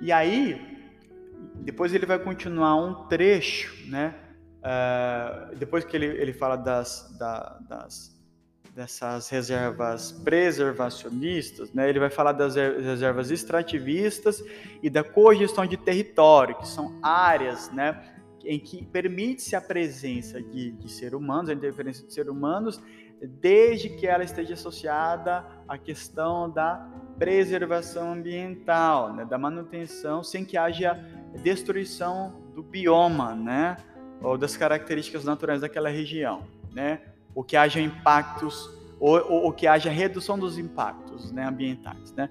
E 0.00 0.12
aí, 0.12 0.88
depois 1.56 1.94
ele 1.94 2.06
vai 2.06 2.18
continuar 2.18 2.76
um 2.76 3.06
trecho, 3.06 3.88
né? 3.88 4.14
Uh, 4.60 5.54
depois 5.56 5.84
que 5.84 5.94
ele, 5.94 6.06
ele 6.06 6.32
fala 6.32 6.56
das, 6.56 7.14
da, 7.18 7.58
das 7.68 8.14
dessas 8.74 9.28
reservas 9.28 10.10
preservacionistas, 10.10 11.72
né, 11.72 11.88
ele 11.88 12.00
vai 12.00 12.10
falar 12.10 12.32
das 12.32 12.56
reservas 12.56 13.30
extrativistas 13.30 14.42
e 14.82 14.90
da 14.90 15.04
cogestão 15.04 15.64
de 15.64 15.76
território, 15.76 16.56
que 16.56 16.66
são 16.66 16.98
áreas 17.00 17.70
né, 17.70 18.02
em 18.44 18.58
que 18.58 18.84
permite-se 18.84 19.54
a 19.54 19.60
presença 19.60 20.42
de, 20.42 20.72
de 20.72 20.90
seres 20.90 21.14
humanos, 21.14 21.50
a 21.50 21.54
interferência 21.54 22.04
de 22.04 22.12
seres 22.12 22.30
humanos, 22.30 22.80
desde 23.22 23.88
que 23.88 24.06
ela 24.06 24.24
esteja 24.24 24.54
associada 24.54 25.44
à 25.66 25.78
questão 25.78 26.50
da 26.50 26.86
preservação 27.18 28.12
ambiental, 28.12 29.12
né, 29.12 29.24
da 29.24 29.38
manutenção, 29.38 30.22
sem 30.22 30.44
que 30.44 30.56
haja 30.56 30.98
destruição 31.42 32.42
do 32.54 32.62
bioma, 32.62 33.34
né, 33.34 33.76
ou 34.22 34.36
das 34.36 34.56
características 34.56 35.24
naturais 35.24 35.60
daquela 35.60 35.88
região, 35.88 36.42
né 36.72 37.00
ou 37.34 37.42
que 37.42 37.56
haja 37.56 37.80
impactos, 37.80 38.70
ou, 39.00 39.16
ou, 39.16 39.44
ou 39.44 39.52
que 39.52 39.66
haja 39.66 39.90
redução 39.90 40.38
dos 40.38 40.56
impactos 40.56 41.32
né, 41.32 41.44
ambientais. 41.44 42.12
Né? 42.12 42.30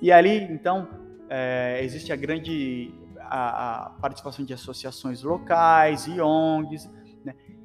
E 0.00 0.10
ali, 0.10 0.36
então, 0.36 0.88
é, 1.28 1.80
existe 1.82 2.12
a 2.12 2.16
grande 2.16 2.92
a, 3.20 3.86
a, 3.86 3.90
participação 3.90 4.44
de 4.44 4.52
associações 4.52 5.22
locais 5.22 6.06
e 6.06 6.20
ONGs? 6.20 6.90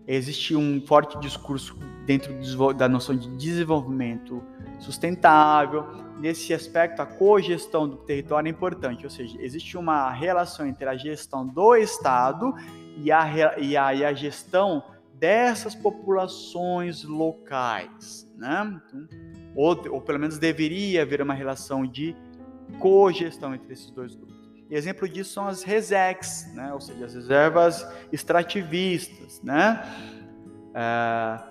Existe 0.08 0.56
um 0.56 0.82
forte 0.86 1.20
discurso 1.20 1.78
dentro 2.06 2.34
da 2.74 2.88
noção 2.88 3.16
de 3.16 3.28
desenvolvimento 3.36 4.42
sustentável. 4.80 5.86
Nesse 6.20 6.54
aspecto, 6.54 7.02
a 7.02 7.06
cogestão 7.06 7.88
do 7.88 7.98
território 7.98 8.48
é 8.48 8.52
importante, 8.52 9.04
ou 9.04 9.10
seja, 9.10 9.38
existe 9.40 9.78
uma 9.78 10.10
relação 10.12 10.66
entre 10.66 10.88
a 10.88 10.96
gestão 10.96 11.46
do 11.46 11.76
Estado 11.76 12.54
e 12.98 13.12
a, 13.12 13.58
e 13.60 13.78
a, 13.78 13.94
e 13.94 14.06
a 14.06 14.14
gestão 14.14 14.84
dessas 15.14 15.76
populações 15.76 17.04
locais, 17.04 18.32
né? 18.36 18.80
Então, 18.88 19.08
ou, 19.56 19.94
ou 19.94 20.02
pelo 20.02 20.20
menos 20.20 20.38
deveria 20.38 21.02
haver 21.02 21.22
uma 21.22 21.34
relação 21.34 21.86
de 21.86 22.16
cogestão 22.80 23.54
entre 23.54 23.74
esses 23.74 23.90
dois 23.92 24.16
grupos. 24.16 24.37
E 24.70 24.76
exemplo 24.76 25.08
disso 25.08 25.34
são 25.34 25.48
as 25.48 25.64
RESEX, 25.64 26.54
né? 26.54 26.74
ou 26.74 26.82
seja, 26.82 27.06
as 27.06 27.14
reservas 27.14 27.88
extrativistas. 28.12 29.42
Né? 29.42 29.82
É, 30.74 31.42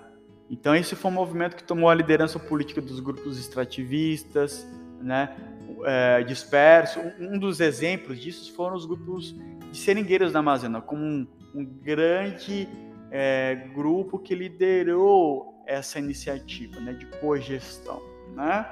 então, 0.51 0.75
esse 0.75 0.95
foi 0.95 1.11
um 1.11 1.15
movimento 1.15 1.57
que 1.57 1.65
tomou 1.65 1.89
a 1.89 1.95
liderança 1.95 2.39
política 2.39 2.81
dos 2.81 3.01
grupos 3.01 3.39
extrativistas, 3.39 4.67
né? 5.01 5.37
É, 5.85 6.23
disperso. 6.23 7.01
Um 7.19 7.39
dos 7.39 7.61
exemplos 7.61 8.19
disso 8.19 8.55
foram 8.55 8.77
os 8.77 8.87
grupos 8.87 9.35
de 9.71 9.77
seringueiros 9.77 10.33
da 10.33 10.39
Amazônia, 10.39 10.81
como 10.81 11.03
um, 11.03 11.27
um 11.55 11.65
grande 11.65 12.69
é, 13.11 13.69
grupo 13.75 14.19
que 14.19 14.35
liderou 14.35 15.63
essa 15.67 15.99
iniciativa 15.99 16.81
né, 16.81 16.93
de 16.93 17.07
cogestão. 17.19 18.01
Né? 18.35 18.67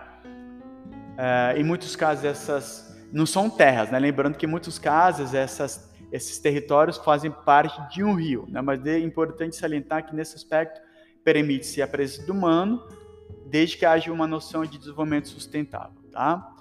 É, 1.18 1.54
em 1.58 1.64
muitos 1.64 1.96
casos, 1.96 2.24
essas 2.24 2.93
não 3.12 3.26
são 3.26 3.48
terras, 3.48 3.90
né? 3.90 3.98
Lembrando 3.98 4.36
que 4.36 4.46
em 4.46 4.48
muitos 4.48 4.78
casos 4.78 5.34
essas, 5.34 5.92
esses 6.10 6.38
territórios 6.38 6.98
fazem 6.98 7.30
parte 7.30 7.80
de 7.94 8.02
um 8.02 8.14
rio, 8.14 8.46
né? 8.48 8.60
Mas 8.60 8.84
é 8.86 8.98
importante 8.98 9.56
salientar 9.56 10.06
que 10.06 10.14
nesse 10.14 10.36
aspecto 10.36 10.80
permite-se 11.22 11.80
a 11.80 11.88
presença 11.88 12.26
do 12.26 12.32
humano, 12.32 12.86
desde 13.46 13.78
que 13.78 13.86
haja 13.86 14.12
uma 14.12 14.26
noção 14.26 14.64
de 14.64 14.78
desenvolvimento 14.78 15.28
sustentável, 15.28 16.02
tá? 16.10 16.54